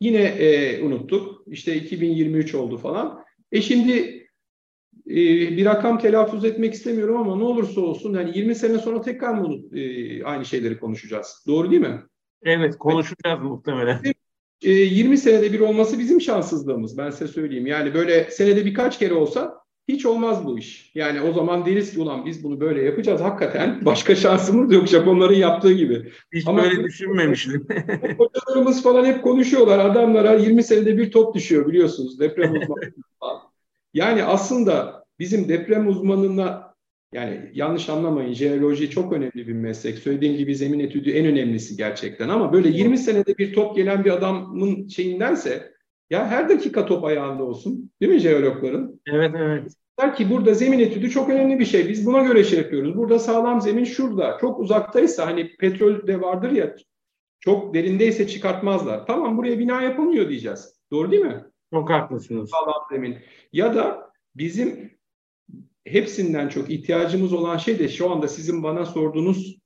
Yine 0.00 0.22
e, 0.22 0.82
unuttuk. 0.82 1.42
İşte 1.46 1.76
2023 1.76 2.54
oldu 2.54 2.78
falan. 2.78 3.24
E 3.52 3.62
şimdi 3.62 4.23
e, 5.10 5.16
bir 5.56 5.64
rakam 5.64 5.98
telaffuz 5.98 6.44
etmek 6.44 6.74
istemiyorum 6.74 7.16
ama 7.16 7.36
ne 7.36 7.44
olursa 7.44 7.80
olsun 7.80 8.14
yani 8.14 8.38
20 8.38 8.54
sene 8.54 8.78
sonra 8.78 9.00
tekrar 9.00 9.34
mı 9.34 9.78
e, 9.78 10.24
aynı 10.24 10.44
şeyleri 10.44 10.78
konuşacağız? 10.78 11.44
Doğru 11.46 11.70
değil 11.70 11.82
mi? 11.82 12.02
Evet 12.42 12.78
konuşacağız 12.78 13.38
evet. 13.40 13.50
muhtemelen. 13.50 14.00
E, 14.62 14.70
20 14.70 15.18
senede 15.18 15.52
bir 15.52 15.60
olması 15.60 15.98
bizim 15.98 16.20
şanssızlığımız 16.20 16.98
ben 16.98 17.10
size 17.10 17.28
söyleyeyim. 17.28 17.66
Yani 17.66 17.94
böyle 17.94 18.30
senede 18.30 18.64
birkaç 18.64 18.98
kere 18.98 19.14
olsa 19.14 19.64
hiç 19.88 20.06
olmaz 20.06 20.44
bu 20.44 20.58
iş. 20.58 20.90
Yani 20.94 21.20
o 21.20 21.32
zaman 21.32 21.66
deriz 21.66 21.94
ki 21.94 22.00
ulan 22.00 22.26
biz 22.26 22.44
bunu 22.44 22.60
böyle 22.60 22.82
yapacağız. 22.82 23.20
Hakikaten 23.20 23.80
başka 23.84 24.14
şansımız 24.14 24.72
yok 24.72 24.86
Japonların 24.86 25.34
yaptığı 25.34 25.72
gibi. 25.72 26.12
Hiç 26.32 26.46
Ama 26.46 26.62
böyle 26.62 26.84
düşünmemiştim. 26.84 27.66
hocalarımız 28.18 28.82
falan 28.82 29.04
hep 29.04 29.22
konuşuyorlar. 29.22 29.78
Adamlara 29.78 30.34
20 30.34 30.62
senede 30.62 30.98
bir 30.98 31.10
top 31.10 31.34
düşüyor 31.34 31.66
biliyorsunuz. 31.68 32.20
Deprem 32.20 32.52
uzmanı. 32.52 32.92
Yani 33.94 34.24
aslında 34.24 35.04
bizim 35.18 35.48
deprem 35.48 35.88
uzmanına 35.88 36.74
yani 37.12 37.50
yanlış 37.54 37.88
anlamayın 37.88 38.34
jeoloji 38.34 38.90
çok 38.90 39.12
önemli 39.12 39.46
bir 39.46 39.52
meslek. 39.52 39.98
Söylediğim 39.98 40.36
gibi 40.36 40.56
zemin 40.56 40.80
etüdü 40.80 41.10
en 41.10 41.26
önemlisi 41.26 41.76
gerçekten 41.76 42.28
ama 42.28 42.52
böyle 42.52 42.68
20 42.68 42.98
senede 42.98 43.38
bir 43.38 43.52
top 43.52 43.76
gelen 43.76 44.04
bir 44.04 44.10
adamın 44.10 44.88
şeyindense 44.88 45.72
ya 46.10 46.26
her 46.26 46.48
dakika 46.48 46.86
top 46.86 47.04
ayağında 47.04 47.44
olsun. 47.44 47.90
Değil 48.00 48.12
mi 48.12 48.18
jeologların? 48.18 49.00
Evet, 49.12 49.34
evet. 49.38 49.72
Der 50.00 50.14
ki 50.14 50.30
burada 50.30 50.54
zemin 50.54 50.78
etüdü 50.78 51.10
çok 51.10 51.30
önemli 51.30 51.58
bir 51.58 51.64
şey. 51.64 51.88
Biz 51.88 52.06
buna 52.06 52.22
göre 52.22 52.44
şey 52.44 52.58
yapıyoruz. 52.58 52.96
Burada 52.96 53.18
sağlam 53.18 53.60
zemin 53.60 53.84
şurada. 53.84 54.38
Çok 54.40 54.60
uzaktaysa 54.60 55.26
hani 55.26 55.56
petrol 55.56 56.06
de 56.06 56.20
vardır 56.20 56.50
ya 56.50 56.76
çok 57.40 57.74
derindeyse 57.74 58.28
çıkartmazlar. 58.28 59.06
Tamam 59.06 59.36
buraya 59.36 59.58
bina 59.58 59.82
yapılmıyor 59.82 60.28
diyeceğiz. 60.28 60.80
Doğru 60.92 61.10
değil 61.10 61.24
mi? 61.24 61.44
Çok 61.74 61.90
haklısınız. 61.90 62.50
Sağlam. 62.50 63.14
Ya 63.52 63.74
da 63.74 64.10
bizim 64.36 64.90
hepsinden 65.84 66.48
çok 66.48 66.70
ihtiyacımız 66.70 67.32
olan 67.32 67.56
şey 67.56 67.78
de 67.78 67.88
şu 67.88 68.10
anda 68.10 68.28
sizin 68.28 68.62
bana 68.62 68.86
sorduğunuz 68.86 69.56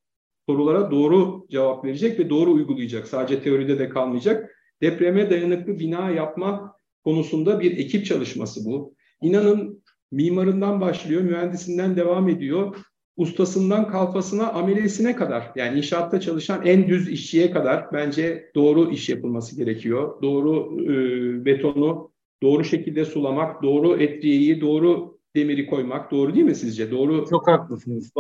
sorulara 0.46 0.90
doğru 0.90 1.46
cevap 1.50 1.84
verecek 1.84 2.18
ve 2.18 2.30
doğru 2.30 2.52
uygulayacak. 2.52 3.08
Sadece 3.08 3.42
teoride 3.42 3.78
de 3.78 3.88
kalmayacak 3.88 4.56
depreme 4.82 5.30
dayanıklı 5.30 5.78
bina 5.78 6.10
yapma 6.10 6.76
konusunda 7.04 7.60
bir 7.60 7.78
ekip 7.78 8.06
çalışması 8.06 8.64
bu. 8.64 8.94
İnanın 9.22 9.82
mimarından 10.12 10.80
başlıyor, 10.80 11.22
mühendisinden 11.22 11.96
devam 11.96 12.28
ediyor. 12.28 12.76
Ustasından 13.18 13.88
kalfasına, 13.88 14.52
ameliyesine 14.52 15.16
kadar 15.16 15.52
yani 15.57 15.78
inşaatta 15.78 16.20
çalışan 16.20 16.66
en 16.66 16.88
düz 16.88 17.09
işçiye 17.09 17.50
kadar 17.50 17.92
bence 17.92 18.50
doğru 18.54 18.90
iş 18.90 19.09
yapılması 19.09 19.57
gerekiyor. 19.57 20.22
Doğru 20.22 20.83
e, 20.83 21.44
betonu 21.44 22.11
doğru 22.42 22.64
şekilde 22.64 23.04
sulamak, 23.04 23.62
doğru 23.62 23.96
etriyeyi, 24.02 24.61
doğru 24.61 25.18
demiri 25.37 25.66
koymak 25.66 26.11
doğru 26.11 26.35
değil 26.35 26.44
mi 26.44 26.54
sizce? 26.54 26.90
Doğru 26.90 27.26
Çok 27.31 27.48
haklısınız. 27.48 28.12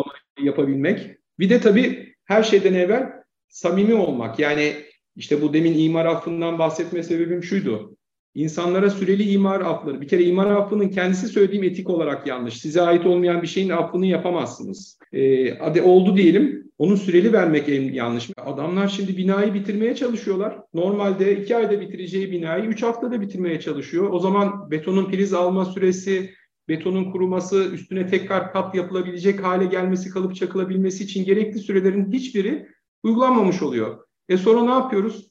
yapabilmek. 0.42 1.16
Bir 1.38 1.50
de 1.50 1.60
tabii 1.60 2.14
her 2.24 2.42
şeyden 2.42 2.74
evvel 2.74 3.12
samimi 3.48 3.94
olmak. 3.94 4.38
Yani 4.38 4.72
İşte 5.16 5.42
bu 5.42 5.52
demin 5.52 5.78
imar 5.78 6.06
affından 6.06 6.58
bahsetme 6.58 7.02
sebebim 7.02 7.42
şuydu. 7.42 7.96
İnsanlara 8.38 8.90
süreli 8.90 9.22
imar 9.22 9.60
affları. 9.60 10.00
Bir 10.00 10.08
kere 10.08 10.24
imar 10.24 10.50
affının 10.50 10.88
kendisi 10.88 11.28
söylediğim 11.28 11.64
etik 11.64 11.90
olarak 11.90 12.26
yanlış. 12.26 12.60
Size 12.60 12.82
ait 12.82 13.06
olmayan 13.06 13.42
bir 13.42 13.46
şeyin 13.46 13.68
affını 13.68 14.06
yapamazsınız. 14.06 14.98
Ee, 15.12 15.58
hadi 15.58 15.82
oldu 15.82 16.16
diyelim. 16.16 16.70
Onu 16.78 16.96
süreli 16.96 17.32
vermek 17.32 17.68
en 17.68 17.92
yanlış. 17.92 18.30
Adamlar 18.36 18.88
şimdi 18.88 19.16
binayı 19.16 19.54
bitirmeye 19.54 19.94
çalışıyorlar. 19.94 20.58
Normalde 20.74 21.36
iki 21.36 21.56
ayda 21.56 21.80
bitireceği 21.80 22.32
binayı 22.32 22.64
üç 22.64 22.82
haftada 22.82 23.20
bitirmeye 23.20 23.60
çalışıyor. 23.60 24.10
O 24.12 24.18
zaman 24.18 24.70
betonun 24.70 25.10
priz 25.10 25.34
alma 25.34 25.64
süresi, 25.64 26.30
betonun 26.68 27.10
kuruması, 27.10 27.70
üstüne 27.72 28.06
tekrar 28.06 28.52
kat 28.52 28.74
yapılabilecek 28.74 29.44
hale 29.44 29.66
gelmesi, 29.66 30.10
kalıp 30.10 30.36
çakılabilmesi 30.36 31.04
için 31.04 31.24
gerekli 31.24 31.58
sürelerin 31.58 32.12
hiçbiri 32.12 32.66
uygulanmamış 33.02 33.62
oluyor. 33.62 33.98
E 34.28 34.36
sonra 34.36 34.62
ne 34.62 34.70
yapıyoruz? 34.70 35.28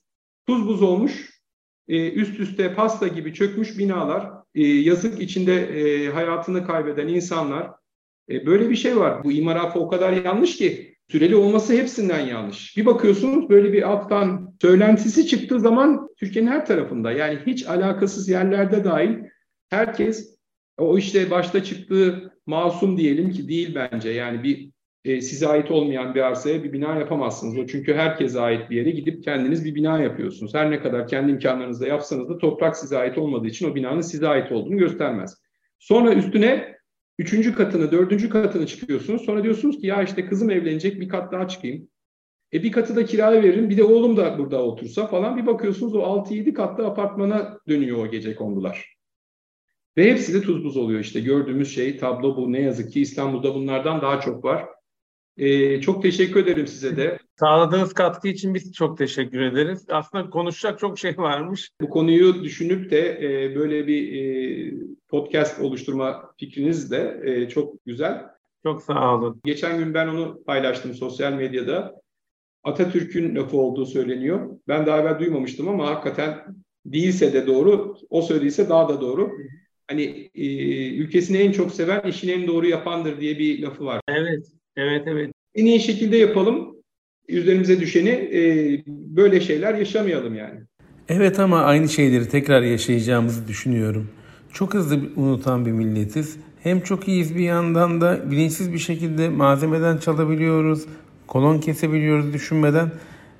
Tuz 0.47 0.67
buz 0.67 0.81
olmuş, 0.81 1.36
e, 1.87 2.11
üst 2.11 2.39
üste 2.39 2.73
pasta 2.73 3.07
gibi 3.07 3.33
çökmüş 3.33 3.77
binalar, 3.77 4.29
e, 4.55 4.63
yazık 4.67 5.21
içinde 5.21 5.55
e, 5.55 6.09
hayatını 6.09 6.67
kaybeden 6.67 7.07
insanlar. 7.07 7.71
Böyle 8.29 8.69
bir 8.69 8.75
şey 8.75 8.97
var. 8.97 9.23
Bu 9.23 9.31
imar 9.31 9.71
o 9.75 9.87
kadar 9.87 10.13
yanlış 10.13 10.57
ki 10.57 10.95
süreli 11.11 11.35
olması 11.35 11.73
hepsinden 11.73 12.19
yanlış. 12.19 12.77
Bir 12.77 12.85
bakıyorsunuz 12.85 13.49
böyle 13.49 13.73
bir 13.73 13.89
alttan 13.89 14.53
söylentisi 14.61 15.27
çıktığı 15.27 15.59
zaman 15.59 16.09
Türkiye'nin 16.17 16.51
her 16.51 16.65
tarafında 16.65 17.11
yani 17.11 17.39
hiç 17.45 17.67
alakasız 17.67 18.29
yerlerde 18.29 18.83
dahil 18.83 19.15
herkes 19.69 20.37
o 20.77 20.97
işte 20.97 21.31
başta 21.31 21.63
çıktığı 21.63 22.33
masum 22.45 22.97
diyelim 22.97 23.31
ki 23.31 23.47
değil 23.47 23.75
bence. 23.75 24.09
Yani 24.09 24.43
bir 24.43 24.69
e, 25.07 25.21
size 25.21 25.47
ait 25.47 25.71
olmayan 25.71 26.15
bir 26.15 26.21
arsaya 26.21 26.63
bir 26.63 26.73
bina 26.73 26.95
yapamazsınız. 26.95 27.57
O 27.57 27.65
çünkü 27.65 27.93
herkese 27.93 28.41
ait 28.41 28.69
bir 28.69 28.75
yere 28.75 28.89
gidip 28.89 29.23
kendiniz 29.23 29.65
bir 29.65 29.75
bina 29.75 29.99
yapıyorsunuz. 29.99 30.53
Her 30.53 30.71
ne 30.71 30.81
kadar 30.81 31.07
kendi 31.07 31.31
imkanlarınızla 31.31 31.87
yapsanız 31.87 32.29
da 32.29 32.37
toprak 32.37 32.77
size 32.77 32.97
ait 32.97 33.17
olmadığı 33.17 33.47
için 33.47 33.71
o 33.71 33.75
binanın 33.75 34.01
size 34.01 34.27
ait 34.27 34.51
olduğunu 34.51 34.77
göstermez. 34.77 35.37
Sonra 35.79 36.13
üstüne 36.13 36.75
üçüncü 37.19 37.55
katını, 37.55 37.91
dördüncü 37.91 38.29
katını 38.29 38.67
çıkıyorsunuz. 38.67 39.21
Sonra 39.21 39.43
diyorsunuz 39.43 39.81
ki 39.81 39.87
ya 39.87 40.03
işte 40.03 40.25
kızım 40.25 40.49
evlenecek 40.49 41.01
bir 41.01 41.09
kat 41.09 41.31
daha 41.31 41.47
çıkayım. 41.47 41.87
E 42.53 42.63
bir 42.63 42.71
katı 42.71 42.95
da 42.95 43.05
kiraya 43.05 43.43
veririm 43.43 43.69
bir 43.69 43.77
de 43.77 43.83
oğlum 43.83 44.17
da 44.17 44.37
burada 44.37 44.63
otursa 44.63 45.07
falan 45.07 45.37
bir 45.37 45.45
bakıyorsunuz 45.45 45.95
o 45.95 45.99
6-7 45.99 46.53
katlı 46.53 46.87
apartmana 46.87 47.59
dönüyor 47.67 47.97
o 47.97 48.11
gece 48.11 48.35
kondular. 48.35 48.97
Ve 49.97 50.11
hepsi 50.11 50.33
de 50.33 50.41
tuz 50.41 50.63
buz 50.63 50.77
oluyor 50.77 50.99
işte 50.99 51.19
gördüğümüz 51.19 51.75
şey 51.75 51.97
tablo 51.97 52.35
bu 52.37 52.51
ne 52.51 52.61
yazık 52.61 52.93
ki 52.93 53.01
İstanbul'da 53.01 53.55
bunlardan 53.55 54.01
daha 54.01 54.19
çok 54.21 54.43
var. 54.43 54.65
Ee, 55.37 55.81
çok 55.81 56.01
teşekkür 56.01 56.43
ederim 56.43 56.67
size 56.67 56.97
de. 56.97 57.19
Sağladığınız 57.39 57.93
katkı 57.93 58.27
için 58.27 58.53
biz 58.53 58.73
çok 58.73 58.97
teşekkür 58.97 59.41
ederiz. 59.41 59.85
Aslında 59.89 60.29
konuşacak 60.29 60.79
çok 60.79 60.99
şey 60.99 61.17
varmış. 61.17 61.71
Bu 61.81 61.89
konuyu 61.89 62.43
düşünüp 62.43 62.91
de 62.91 63.19
e, 63.21 63.55
böyle 63.55 63.87
bir 63.87 64.13
e, 64.13 64.73
podcast 65.07 65.61
oluşturma 65.61 66.31
fikriniz 66.39 66.91
de 66.91 67.21
e, 67.23 67.49
çok 67.49 67.85
güzel. 67.85 68.25
Çok 68.63 68.83
sağ 68.83 69.15
olun. 69.15 69.41
Geçen 69.43 69.77
gün 69.77 69.93
ben 69.93 70.07
onu 70.07 70.43
paylaştım 70.43 70.93
sosyal 70.93 71.33
medyada. 71.33 72.01
Atatürk'ün 72.63 73.35
lafı 73.35 73.57
olduğu 73.57 73.85
söyleniyor. 73.85 74.49
Ben 74.67 74.85
daha 74.85 75.01
evvel 75.01 75.19
duymamıştım 75.19 75.69
ama 75.69 75.87
hakikaten 75.87 76.55
değilse 76.85 77.33
de 77.33 77.47
doğru, 77.47 77.95
o 78.09 78.21
söylediyse 78.21 78.69
daha 78.69 78.89
da 78.89 79.01
doğru. 79.01 79.31
Hani 79.87 80.29
e, 80.35 80.45
ülkesini 80.95 81.37
en 81.37 81.51
çok 81.51 81.71
seven 81.71 82.01
işini 82.01 82.31
en 82.31 82.47
doğru 82.47 82.67
yapandır 82.67 83.21
diye 83.21 83.39
bir 83.39 83.61
lafı 83.61 83.85
var. 83.85 84.01
Evet, 84.07 84.47
Evet 84.77 85.03
evet. 85.07 85.31
En 85.55 85.65
iyi 85.65 85.79
şekilde 85.79 86.17
yapalım. 86.17 86.75
Üzerimize 87.27 87.79
düşeni 87.79 88.09
e, 88.09 88.41
böyle 88.87 89.41
şeyler 89.41 89.75
yaşamayalım 89.75 90.35
yani. 90.35 90.59
Evet 91.09 91.39
ama 91.39 91.61
aynı 91.61 91.89
şeyleri 91.89 92.29
tekrar 92.29 92.61
yaşayacağımızı 92.61 93.47
düşünüyorum. 93.47 94.09
Çok 94.53 94.73
hızlı 94.73 94.99
unutan 95.15 95.65
bir 95.65 95.71
milletiz. 95.71 96.37
Hem 96.63 96.81
çok 96.81 97.07
iyiyiz 97.07 97.35
bir 97.35 97.43
yandan 97.43 98.01
da 98.01 98.31
bilinçsiz 98.31 98.73
bir 98.73 98.77
şekilde 98.77 99.29
malzemeden 99.29 99.97
çalabiliyoruz, 99.97 100.85
kolon 101.27 101.59
kesebiliyoruz 101.59 102.33
düşünmeden 102.33 102.91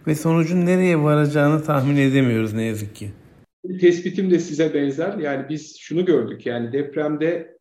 ve 0.08 0.15
sonucun 0.15 0.65
nereye 0.65 1.04
varacağını 1.04 1.63
tahmin 1.63 1.97
edemiyoruz 1.97 2.54
ne 2.54 2.63
yazık 2.63 2.95
ki. 2.95 3.10
Tespitim 3.82 4.32
de 4.32 4.39
size 4.39 4.73
benzer. 4.73 5.17
Yani 5.17 5.45
biz 5.50 5.78
şunu 5.80 6.06
gördük 6.06 6.45
yani 6.45 6.73
depremde 6.73 7.57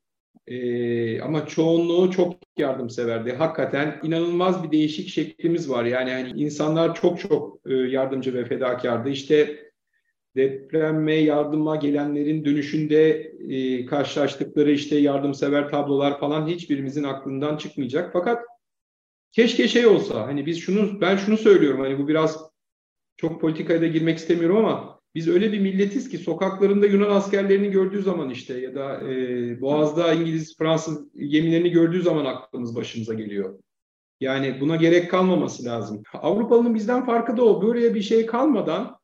ee, 0.47 1.21
ama 1.21 1.47
çoğunluğu 1.47 2.11
çok 2.11 2.35
yardımseverdi. 2.59 3.33
Hakikaten 3.33 4.01
inanılmaz 4.03 4.63
bir 4.63 4.71
değişik 4.71 5.09
şeklimiz 5.09 5.71
var. 5.71 5.85
Yani 5.85 6.11
hani 6.11 6.29
insanlar 6.31 6.95
çok 6.95 7.21
çok 7.21 7.61
e, 7.67 7.75
yardımcı 7.75 8.35
ve 8.35 8.45
fedakardı. 8.45 9.09
İşte 9.09 9.67
depreme 10.37 11.15
yardıma 11.15 11.77
gelenlerin 11.77 12.45
dönüşünde 12.45 13.11
e, 13.49 13.87
karşılaştıkları 13.87 14.71
işte 14.73 14.97
yardımsever 14.97 15.69
tablolar 15.69 16.21
falan 16.21 16.47
hiçbirimizin 16.47 17.05
aklından 17.05 17.57
çıkmayacak. 17.57 18.11
Fakat 18.13 18.45
keşke 19.33 19.69
şey 19.69 19.87
olsa 19.87 20.27
hani 20.27 20.47
biz 20.47 20.59
şunu 20.61 21.01
ben 21.01 21.17
şunu 21.17 21.37
söylüyorum 21.37 21.81
hani 21.81 21.99
bu 21.99 22.09
biraz 22.09 22.51
çok 23.17 23.41
politikaya 23.41 23.81
da 23.81 23.87
girmek 23.87 24.19
istemiyorum 24.19 24.57
ama 24.57 24.96
biz 25.17 25.29
öyle 25.29 25.53
bir 25.53 25.61
milletiz 25.61 26.09
ki 26.09 26.19
sokaklarında 26.19 26.87
Yunan 26.87 27.11
askerlerini 27.11 27.71
gördüğü 27.71 28.03
zaman 28.03 28.31
işte 28.31 28.61
ya 28.61 28.75
da 28.75 29.11
e, 29.11 29.61
Boğaz'da 29.61 30.13
İngiliz, 30.13 30.57
Fransız 30.59 31.15
gemilerini 31.15 31.71
gördüğü 31.71 32.03
zaman 32.03 32.25
aklımız 32.25 32.77
başımıza 32.77 33.15
geliyor. 33.15 33.59
Yani 34.21 34.61
buna 34.61 34.77
gerek 34.77 35.11
kalmaması 35.11 35.65
lazım. 35.65 36.03
Avrupalının 36.15 36.75
bizden 36.75 37.07
farkı 37.07 37.37
da 37.37 37.45
o. 37.45 37.63
Böyle 37.63 37.95
bir 37.95 38.03
şey 38.03 38.27
kalmadan 38.27 38.99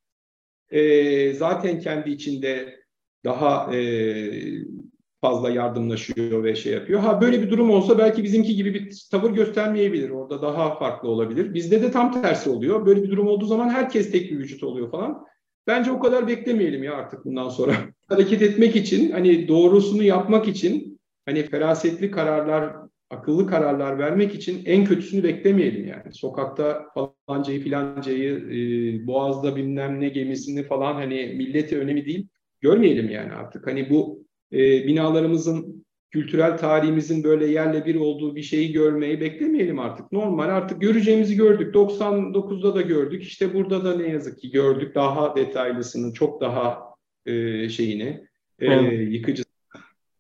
e, 0.71 1.33
zaten 1.33 1.81
kendi 1.81 2.11
içinde 2.11 2.81
daha 3.25 3.77
e, 3.77 3.83
fazla 5.21 5.51
yardımlaşıyor 5.51 6.45
ve 6.45 6.55
şey 6.55 6.73
yapıyor. 6.73 7.01
Ha 7.01 7.21
böyle 7.21 7.43
bir 7.43 7.51
durum 7.51 7.71
olsa 7.71 7.99
belki 7.99 8.25
bizimki 8.25 8.57
gibi 8.57 8.75
bir 8.75 9.09
tavır 9.11 9.31
göstermeyebilir. 9.31 10.11
Orada 10.11 10.43
daha 10.43 10.79
farklı 10.79 11.09
olabilir. 11.09 11.55
Bizde 11.55 11.83
de 11.83 11.91
tam 11.91 12.23
tersi 12.23 12.51
oluyor. 12.51 12.87
Böyle 12.87 13.03
bir 13.03 13.11
durum 13.11 13.29
olduğu 13.29 13.47
zaman 13.47 13.69
herkes 13.69 14.13
tek 14.13 14.31
bir 14.31 14.39
vücut 14.39 14.63
oluyor 14.63 14.91
falan. 14.91 15.32
Bence 15.67 15.91
o 15.91 16.01
kadar 16.01 16.29
beklemeyelim 16.29 16.83
ya 16.83 16.95
artık 16.95 17.25
bundan 17.25 17.49
sonra. 17.49 17.77
Hareket 18.09 18.43
etmek 18.43 18.77
için, 18.77 19.11
hani 19.11 19.49
doğrusunu 19.49 20.03
yapmak 20.03 20.49
için, 20.49 21.01
hani 21.27 21.43
ferasetli 21.43 22.11
kararlar, 22.11 22.77
akıllı 23.11 23.47
kararlar 23.47 23.99
vermek 23.99 24.35
için 24.35 24.63
en 24.65 24.85
kötüsünü 24.85 25.25
beklemeyelim 25.25 25.87
yani. 25.87 26.13
Sokakta 26.13 26.87
falancayı 26.95 27.61
filancayı, 27.61 28.33
e, 28.35 29.07
boğazda 29.07 29.57
bilmem 29.57 30.01
ne 30.01 30.09
gemisini 30.09 30.63
falan 30.63 30.95
hani 30.95 31.35
milleti 31.37 31.79
önemi 31.79 32.07
değil. 32.07 32.29
Görmeyelim 32.61 33.11
yani 33.11 33.33
artık. 33.33 33.67
Hani 33.67 33.91
bu 33.91 34.25
e, 34.53 34.87
binalarımızın 34.87 35.85
kültürel 36.13 36.59
tarihimizin 36.59 37.25
böyle 37.25 37.47
yerle 37.47 37.87
bir 37.87 37.97
olduğu 37.97 38.37
bir 38.37 38.43
şeyi 38.43 38.73
görmeyi 38.73 39.21
beklemeyelim 39.21 39.79
artık. 39.79 40.13
Normal 40.13 40.49
artık 40.49 40.81
göreceğimizi 40.81 41.37
gördük. 41.37 41.75
99'da 41.75 42.75
da 42.75 42.81
gördük. 42.81 43.23
İşte 43.23 43.55
burada 43.55 43.85
da 43.85 43.97
ne 43.97 44.09
yazık 44.09 44.39
ki 44.39 44.51
gördük. 44.51 44.95
Daha 44.95 45.37
detaylısını, 45.37 46.13
çok 46.13 46.41
daha 46.41 46.83
e, 47.27 47.69
şeyini, 47.69 48.27
e, 48.59 48.75
yıkıcı. 48.95 49.43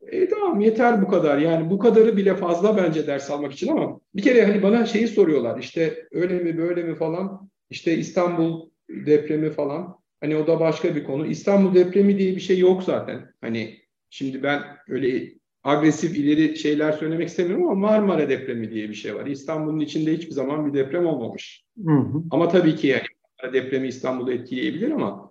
E, 0.06 0.28
tamam 0.28 0.60
yeter 0.60 1.02
bu 1.02 1.08
kadar. 1.08 1.38
Yani 1.38 1.70
bu 1.70 1.78
kadarı 1.78 2.16
bile 2.16 2.34
fazla 2.34 2.76
bence 2.76 3.06
ders 3.06 3.30
almak 3.30 3.52
için 3.52 3.68
ama 3.68 4.00
bir 4.14 4.22
kere 4.22 4.46
hani 4.46 4.62
bana 4.62 4.86
şeyi 4.86 5.08
soruyorlar. 5.08 5.58
İşte 5.58 6.08
öyle 6.12 6.34
mi 6.34 6.58
böyle 6.58 6.82
mi 6.82 6.94
falan. 6.94 7.50
İşte 7.70 7.96
İstanbul 7.96 8.70
depremi 8.88 9.50
falan. 9.50 9.96
Hani 10.20 10.36
o 10.36 10.46
da 10.46 10.60
başka 10.60 10.96
bir 10.96 11.04
konu. 11.04 11.26
İstanbul 11.26 11.74
depremi 11.74 12.18
diye 12.18 12.36
bir 12.36 12.40
şey 12.40 12.58
yok 12.58 12.82
zaten. 12.82 13.34
Hani 13.40 13.78
şimdi 14.10 14.42
ben 14.42 14.62
öyle 14.88 15.32
agresif 15.64 16.16
ileri 16.16 16.56
şeyler 16.56 16.92
söylemek 16.92 17.28
istemiyorum 17.28 17.68
ama 17.68 17.74
Marmara 17.74 18.28
depremi 18.28 18.70
diye 18.70 18.88
bir 18.88 18.94
şey 18.94 19.14
var. 19.14 19.26
İstanbul'un 19.26 19.80
içinde 19.80 20.16
hiçbir 20.16 20.32
zaman 20.32 20.66
bir 20.66 20.78
deprem 20.78 21.06
olmamış. 21.06 21.64
Hı 21.84 21.92
hı. 21.92 22.22
Ama 22.30 22.48
tabii 22.48 22.76
ki 22.76 22.86
yani 22.86 23.02
Marmara 23.22 23.54
depremi 23.54 23.88
İstanbul'u 23.88 24.32
etkileyebilir 24.32 24.90
ama 24.90 25.30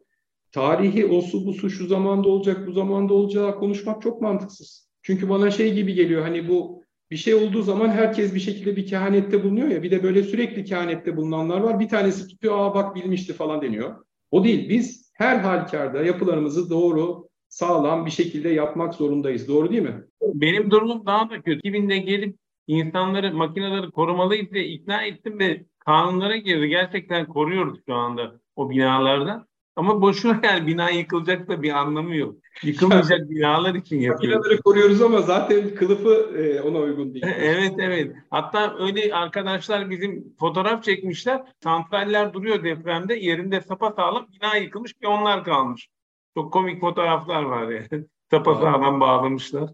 tarihi 0.52 1.06
o 1.06 1.22
su 1.22 1.46
bu 1.46 1.54
su 1.54 1.70
şu 1.70 1.88
zamanda 1.88 2.30
olacak 2.30 2.68
bu 2.68 2.72
zamanda 2.72 3.14
olacağı 3.14 3.60
konuşmak 3.60 4.02
çok 4.02 4.22
mantıksız. 4.22 4.90
Çünkü 5.02 5.30
bana 5.30 5.52
şey 5.52 5.74
gibi 5.74 5.94
geliyor 5.94 6.22
hani 6.22 6.50
bu 6.50 6.82
bir 7.12 7.18
şey 7.18 7.34
olduğu 7.34 7.62
zaman 7.62 7.90
herkes 7.90 8.36
bir 8.36 8.40
şekilde 8.40 8.76
bir 8.76 8.88
kehanette 8.88 9.44
bulunuyor 9.44 9.68
ya 9.68 9.84
bir 9.84 9.92
de 9.92 10.04
böyle 10.04 10.24
sürekli 10.24 10.64
kehanette 10.64 11.18
bulunanlar 11.18 11.60
var. 11.60 11.80
Bir 11.80 11.90
tanesi 11.90 12.28
tutuyor 12.28 12.58
aa 12.58 12.76
bak 12.76 12.96
bilmişti 12.96 13.34
falan 13.34 13.62
deniyor. 13.62 14.06
O 14.32 14.44
değil 14.44 14.70
biz 14.70 15.12
her 15.14 15.40
halükarda 15.40 16.04
yapılarımızı 16.04 16.70
doğru 16.70 17.30
sağlam 17.52 18.06
bir 18.06 18.12
şekilde 18.12 18.50
yapmak 18.50 18.94
zorundayız. 18.94 19.48
Doğru 19.48 19.70
değil 19.70 19.82
mi? 19.82 20.04
Benim 20.22 20.72
durumum 20.72 21.06
daha 21.06 21.30
da 21.30 21.42
kötü. 21.42 21.70
2000'de 21.70 21.98
gelip 21.98 22.36
insanları, 22.68 23.34
makineleri 23.34 23.92
korumalıyız 23.92 24.52
diye 24.52 24.66
ikna 24.66 25.04
ettim 25.04 25.40
ve 25.40 25.66
kanunlara 25.80 26.36
girdi. 26.36 26.68
Gerçekten 26.68 27.26
koruyoruz 27.26 27.80
şu 27.88 27.94
anda 27.94 28.32
o 28.56 28.70
binalarda. 28.70 29.48
Ama 29.76 30.02
boşuna 30.02 30.40
yani 30.44 30.68
bina 30.68 30.90
yıkılacak 30.90 31.48
da 31.48 31.62
bir 31.62 31.72
anlamı 31.72 32.16
yok. 32.16 32.36
Yıkılmayacak 32.64 33.20
binalar 33.30 33.76
için 33.76 34.00
yapıyoruz. 34.00 34.46
Binaları 34.46 34.62
koruyoruz 34.62 35.02
ama 35.02 35.22
zaten 35.22 35.76
kılıfı 35.76 36.38
e, 36.38 36.62
ona 36.62 36.78
uygun 36.78 37.14
değil. 37.14 37.26
evet 37.38 37.74
evet. 37.80 38.16
Hatta 38.30 38.76
öyle 38.80 39.14
arkadaşlar 39.14 39.90
bizim 39.90 40.36
fotoğraf 40.40 40.84
çekmişler. 40.84 41.42
Santraller 41.64 42.34
duruyor 42.34 42.64
depremde. 42.64 43.16
Yerinde 43.16 43.62
sapasağlam 43.62 44.28
bina 44.34 44.56
yıkılmış 44.56 45.02
bir 45.02 45.08
onlar 45.08 45.44
kalmış. 45.44 45.90
Çok 46.34 46.54
komik 46.54 46.82
fotoğraflar 46.82 47.44
var 47.44 47.72
yani. 47.72 48.06
Sapasağlam 48.32 49.00
bağlamışlar. 49.00 49.70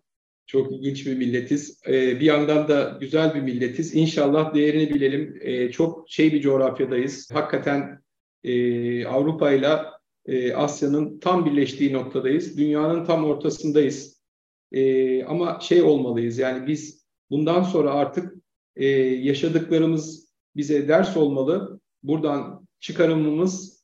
Çok 0.46 0.72
ilginç 0.72 1.06
bir 1.06 1.18
milletiz. 1.18 1.82
Ee, 1.88 2.20
bir 2.20 2.26
yandan 2.26 2.68
da 2.68 2.98
güzel 3.02 3.36
bir 3.36 3.42
milletiz. 3.42 3.96
İnşallah 3.96 4.54
değerini 4.54 4.90
bilelim. 4.94 5.38
Ee, 5.42 5.72
çok 5.72 6.10
şey 6.10 6.34
bir 6.34 6.42
coğrafyadayız. 6.42 7.32
Hakikaten 7.34 8.02
e, 8.44 9.06
Avrupa 9.06 9.52
ile 9.52 9.78
e, 10.26 10.54
Asya'nın 10.54 11.20
tam 11.20 11.46
birleştiği 11.46 11.94
noktadayız. 11.94 12.58
Dünyanın 12.58 13.06
tam 13.06 13.26
ortasındayız. 13.26 14.24
E, 14.72 15.24
ama 15.24 15.60
şey 15.62 15.82
olmalıyız 15.82 16.38
yani 16.38 16.68
biz 16.68 17.06
bundan 17.30 17.64
sonra 17.64 17.94
artık 17.94 18.34
e, 18.76 18.88
yaşadıklarımız 18.88 20.34
bize 20.56 20.88
ders 20.88 21.18
olmalı. 21.18 21.80
Buradan 22.04 22.68
çıkarımımız 22.80 23.77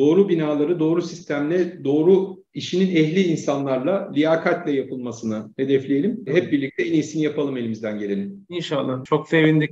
doğru 0.00 0.28
binaları 0.28 0.78
doğru 0.78 1.02
sistemle, 1.02 1.84
doğru 1.84 2.36
işinin 2.54 2.96
ehli 2.96 3.22
insanlarla, 3.22 4.12
liyakatle 4.14 4.72
yapılmasını 4.72 5.52
hedefleyelim. 5.56 6.24
Hep 6.26 6.52
birlikte 6.52 6.82
en 6.82 6.92
iyisini 6.92 7.22
yapalım 7.22 7.56
elimizden 7.56 7.98
geleni. 7.98 8.32
İnşallah. 8.48 9.04
Çok 9.04 9.28
sevindik. 9.28 9.70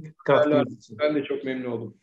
Ben 0.98 1.14
de 1.14 1.24
çok 1.24 1.44
memnun 1.44 1.70
oldum. 1.70 1.94